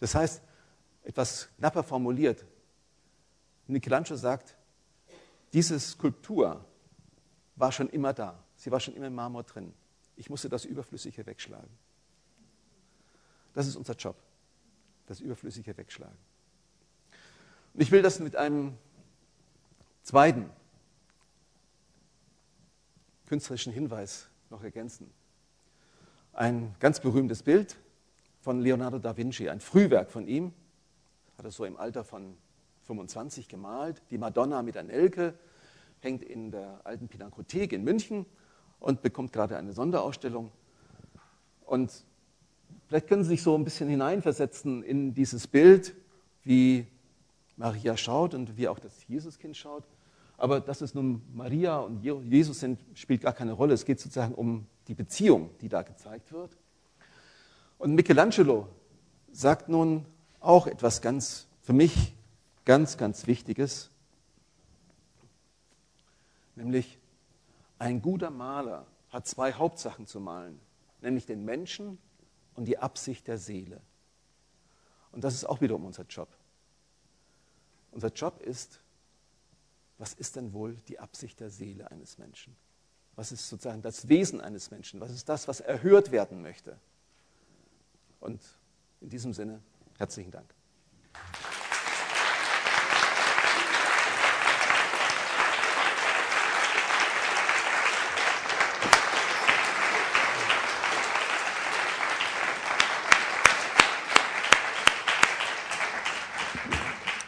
Das 0.00 0.14
heißt, 0.14 0.42
etwas 1.04 1.48
knapper 1.56 1.82
formuliert, 1.82 2.44
Michelangelo 3.68 4.16
sagt, 4.16 4.56
diese 5.52 5.78
Skulptur 5.78 6.64
war 7.56 7.72
schon 7.72 7.88
immer 7.90 8.12
da. 8.12 8.42
Sie 8.56 8.70
war 8.70 8.80
schon 8.80 8.94
immer 8.94 9.06
im 9.06 9.14
Marmor 9.14 9.44
drin. 9.44 9.72
Ich 10.18 10.28
musste 10.28 10.48
das 10.48 10.64
Überflüssige 10.64 11.24
wegschlagen. 11.24 11.70
Das 13.54 13.66
ist 13.68 13.76
unser 13.76 13.94
Job, 13.94 14.16
das 15.06 15.20
Überflüssige 15.20 15.76
wegschlagen. 15.76 16.18
Und 17.72 17.80
ich 17.80 17.92
will 17.92 18.02
das 18.02 18.18
mit 18.18 18.34
einem 18.34 18.76
zweiten 20.02 20.50
künstlerischen 23.26 23.72
Hinweis 23.72 24.28
noch 24.50 24.64
ergänzen. 24.64 25.08
Ein 26.32 26.74
ganz 26.80 26.98
berühmtes 26.98 27.44
Bild 27.44 27.76
von 28.40 28.60
Leonardo 28.60 28.98
da 28.98 29.16
Vinci, 29.16 29.48
ein 29.48 29.60
Frühwerk 29.60 30.10
von 30.10 30.26
ihm, 30.26 30.52
hat 31.36 31.44
er 31.44 31.52
so 31.52 31.64
im 31.64 31.76
Alter 31.76 32.02
von 32.02 32.36
25 32.86 33.48
gemalt. 33.48 34.02
Die 34.10 34.18
Madonna 34.18 34.62
mit 34.62 34.76
einer 34.76 34.92
Elke 34.92 35.34
hängt 36.00 36.24
in 36.24 36.50
der 36.50 36.80
alten 36.84 37.06
Pinakothek 37.06 37.72
in 37.72 37.84
München 37.84 38.26
und 38.80 39.02
bekommt 39.02 39.32
gerade 39.32 39.56
eine 39.56 39.72
Sonderausstellung. 39.72 40.50
Und 41.64 41.92
vielleicht 42.86 43.08
können 43.08 43.22
Sie 43.24 43.30
sich 43.30 43.42
so 43.42 43.54
ein 43.54 43.64
bisschen 43.64 43.88
hineinversetzen 43.88 44.82
in 44.82 45.14
dieses 45.14 45.46
Bild, 45.46 45.94
wie 46.44 46.86
Maria 47.56 47.96
schaut 47.96 48.34
und 48.34 48.56
wie 48.56 48.68
auch 48.68 48.78
das 48.78 49.06
Jesuskind 49.08 49.56
schaut. 49.56 49.84
Aber 50.36 50.60
dass 50.60 50.80
es 50.80 50.94
nun 50.94 51.22
Maria 51.34 51.78
und 51.78 52.02
Jesus 52.02 52.60
sind, 52.60 52.80
spielt 52.94 53.22
gar 53.22 53.32
keine 53.32 53.52
Rolle. 53.52 53.74
Es 53.74 53.84
geht 53.84 53.98
sozusagen 53.98 54.34
um 54.34 54.66
die 54.86 54.94
Beziehung, 54.94 55.50
die 55.60 55.68
da 55.68 55.82
gezeigt 55.82 56.32
wird. 56.32 56.56
Und 57.76 57.94
Michelangelo 57.94 58.68
sagt 59.32 59.68
nun 59.68 60.06
auch 60.40 60.66
etwas 60.66 61.02
ganz, 61.02 61.48
für 61.60 61.72
mich 61.72 62.14
ganz, 62.64 62.96
ganz 62.96 63.26
Wichtiges, 63.26 63.90
nämlich 66.54 66.97
ein 67.78 68.02
guter 68.02 68.30
Maler 68.30 68.86
hat 69.10 69.26
zwei 69.26 69.52
Hauptsachen 69.52 70.06
zu 70.06 70.20
malen, 70.20 70.60
nämlich 71.00 71.26
den 71.26 71.44
Menschen 71.44 71.98
und 72.54 72.66
die 72.66 72.78
Absicht 72.78 73.26
der 73.26 73.38
Seele. 73.38 73.80
Und 75.12 75.24
das 75.24 75.34
ist 75.34 75.44
auch 75.44 75.60
wiederum 75.60 75.84
unser 75.84 76.04
Job. 76.04 76.28
Unser 77.92 78.08
Job 78.08 78.40
ist, 78.40 78.80
was 79.96 80.14
ist 80.14 80.36
denn 80.36 80.52
wohl 80.52 80.76
die 80.88 80.98
Absicht 80.98 81.40
der 81.40 81.50
Seele 81.50 81.90
eines 81.90 82.18
Menschen? 82.18 82.56
Was 83.16 83.32
ist 83.32 83.48
sozusagen 83.48 83.82
das 83.82 84.08
Wesen 84.08 84.40
eines 84.40 84.70
Menschen? 84.70 85.00
Was 85.00 85.10
ist 85.10 85.28
das, 85.28 85.48
was 85.48 85.60
erhört 85.60 86.12
werden 86.12 86.42
möchte? 86.42 86.78
Und 88.20 88.40
in 89.00 89.08
diesem 89.08 89.32
Sinne, 89.32 89.60
herzlichen 89.96 90.30
Dank. 90.30 90.54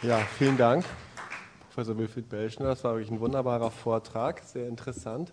Ja, 0.02 0.18
vielen 0.38 0.56
Dank. 0.56 0.86
Professor 1.68 1.98
Wilfried 1.98 2.26
Belschner. 2.30 2.68
Das 2.68 2.82
war 2.84 2.94
wirklich 2.94 3.10
ein 3.10 3.20
wunderbarer 3.20 3.70
Vortrag, 3.70 4.40
sehr 4.42 4.66
interessant. 4.66 5.30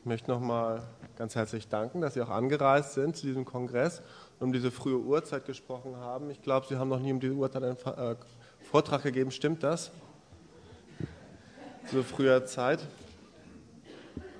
Ich 0.00 0.04
möchte 0.04 0.30
nochmal 0.30 0.82
ganz 1.16 1.34
herzlich 1.34 1.68
danken, 1.68 2.02
dass 2.02 2.12
Sie 2.14 2.20
auch 2.20 2.28
angereist 2.28 2.92
sind 2.92 3.16
zu 3.16 3.26
diesem 3.26 3.46
Kongress 3.46 4.02
und 4.38 4.48
um 4.48 4.52
diese 4.52 4.70
frühe 4.70 4.98
Uhrzeit 4.98 5.46
gesprochen 5.46 5.96
haben. 5.96 6.28
Ich 6.28 6.42
glaube, 6.42 6.66
Sie 6.68 6.76
haben 6.76 6.90
noch 6.90 7.00
nie 7.00 7.12
um 7.12 7.20
diese 7.20 7.32
Uhrzeit 7.32 7.62
einen 7.62 7.76
äh, 7.78 8.16
Vortrag 8.70 9.02
gegeben. 9.02 9.30
Stimmt 9.30 9.62
das? 9.62 9.90
so 11.90 12.02
früher 12.02 12.44
Zeit. 12.44 12.80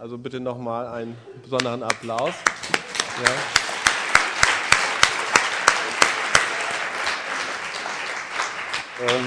Also 0.00 0.16
bitte 0.16 0.40
nochmal 0.40 0.86
einen 0.86 1.14
besonderen 1.42 1.82
Applaus. 1.82 2.32
Ja. 3.22 3.30
Ähm, 9.06 9.26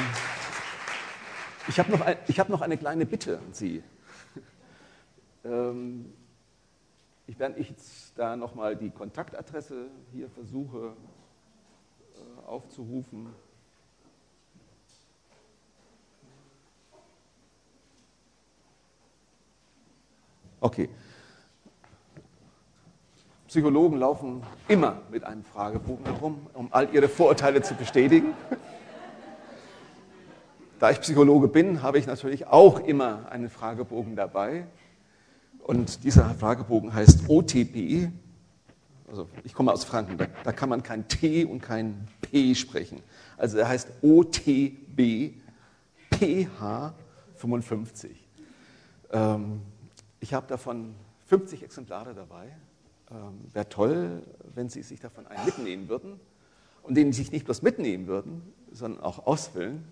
ich 1.68 1.78
habe 1.78 1.92
noch, 1.92 2.00
hab 2.00 2.50
noch 2.50 2.62
eine 2.62 2.78
kleine 2.78 3.06
Bitte 3.06 3.38
an 3.38 3.54
Sie. 3.54 3.84
Ähm, 5.46 6.12
ich, 7.28 7.40
ich 7.40 7.70
jetzt 7.70 8.14
da 8.18 8.36
nochmal 8.36 8.76
die 8.76 8.90
Kontaktadresse 8.90 9.92
hier 10.12 10.28
versuche 10.32 10.96
äh, 12.16 12.48
aufzurufen. 12.48 13.28
Okay. 20.64 20.88
Psychologen 23.50 23.98
laufen 23.98 24.44
immer 24.70 25.02
mit 25.12 25.26
einem 25.26 25.44
Fragebogen 25.44 26.06
herum, 26.06 26.48
um 26.54 26.70
all 26.72 26.88
ihre 26.94 27.10
Vorurteile 27.10 27.62
zu 27.62 27.74
bestätigen. 27.74 28.34
Da 30.80 30.90
ich 30.92 31.02
Psychologe 31.02 31.50
bin, 31.50 31.82
habe 31.82 32.00
ich 32.00 32.08
natürlich 32.08 32.48
auch 32.48 32.80
immer 32.80 33.30
einen 33.30 33.50
Fragebogen 33.50 34.16
dabei. 34.16 34.66
Und 35.60 36.06
dieser 36.06 36.34
Fragebogen 36.36 36.94
heißt 36.94 37.28
OTP. 37.28 38.10
Also 39.10 39.28
ich 39.44 39.54
komme 39.54 39.74
aus 39.74 39.84
Franken, 39.84 40.18
da, 40.18 40.28
da 40.46 40.54
kann 40.54 40.70
man 40.70 40.82
kein 40.82 41.10
T 41.10 41.44
und 41.44 41.62
kein 41.62 42.08
P 42.22 42.56
sprechen. 42.56 43.02
Also 43.38 43.58
er 43.58 43.68
heißt 43.68 43.90
OTB 44.02 45.34
PH 46.10 46.94
55. 47.36 48.12
Ähm, 49.12 49.62
ich 50.24 50.34
habe 50.34 50.48
davon 50.48 50.96
50 51.26 51.64
Exemplare 51.64 52.14
dabei. 52.14 52.48
Ähm, 53.12 53.42
Wäre 53.52 53.68
toll, 53.68 54.24
wenn 54.56 54.70
Sie 54.70 54.82
sich 54.82 55.02
davon 55.02 55.28
einen 55.28 55.46
mitnehmen 55.46 55.90
würden 55.90 56.18
und 56.82 56.96
den 56.96 57.12
sich 57.12 57.34
nicht 57.34 57.44
bloß 57.44 57.62
mitnehmen 57.62 58.08
würden, 58.08 58.42
sondern 58.72 59.04
auch 59.04 59.28
ausfüllen. 59.28 59.84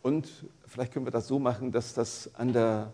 Und 0.00 0.46
vielleicht 0.66 0.94
können 0.94 1.04
wir 1.04 1.10
das 1.12 1.28
so 1.28 1.38
machen, 1.38 1.70
dass 1.70 1.92
das 1.92 2.34
an 2.34 2.54
der 2.54 2.92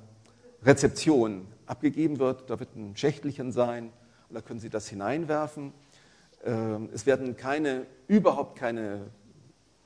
Rezeption 0.64 1.46
abgegeben 1.66 2.18
wird. 2.18 2.50
Da 2.50 2.58
wird 2.58 2.74
ein 2.74 2.96
Schächtelchen 2.96 3.52
sein 3.52 3.92
und 4.28 4.34
da 4.34 4.40
können 4.40 4.58
Sie 4.58 4.70
das 4.70 4.88
hineinwerfen. 4.88 5.72
Ähm, 6.42 6.88
es 6.92 7.06
werden 7.06 7.36
keine, 7.36 7.86
überhaupt 8.08 8.58
keine 8.58 9.12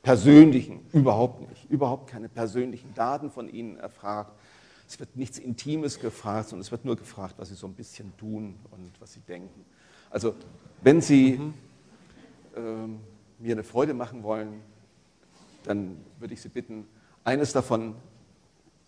persönlichen, 0.03 0.87
überhaupt 0.95 1.51
nicht, 1.51 1.71
überhaupt 1.71 2.09
keine 2.09 2.31
persönlichen 2.31 2.95
Daten 2.95 3.31
von 3.31 3.47
Ihnen 3.47 3.77
erfragt. 3.77 4.38
Es 4.89 4.99
wird 4.99 5.17
nichts 5.17 5.39
Intimes 5.39 6.01
gefragt, 6.01 6.49
sondern 6.49 6.63
es 6.63 6.71
wird 6.71 6.87
nur 6.87 6.97
gefragt, 6.97 7.35
was 7.37 7.51
Sie 7.51 7.55
so 7.55 7.67
ein 7.67 7.75
bisschen 7.75 8.17
tun 8.17 8.59
und 8.71 8.91
was 9.01 9.13
Sie 9.13 9.21
denken. 9.21 9.67
Also, 10.09 10.35
wenn 10.81 11.03
Sie 11.03 11.37
mhm. 11.37 11.55
ähm, 12.57 13.01
mir 13.39 13.53
eine 13.53 13.65
Freude 13.65 13.93
machen 13.93 14.23
wollen, 14.23 14.63
dann 15.65 15.99
würde 16.19 16.33
ich 16.33 16.41
Sie 16.41 16.49
bitten, 16.49 16.89
eines 17.23 17.53
davon 17.53 17.97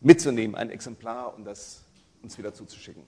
mitzunehmen, 0.00 0.56
ein 0.56 0.70
Exemplar, 0.70 1.34
und 1.34 1.44
das 1.44 1.84
uns 2.22 2.38
wieder 2.38 2.54
zuzuschicken. 2.54 3.02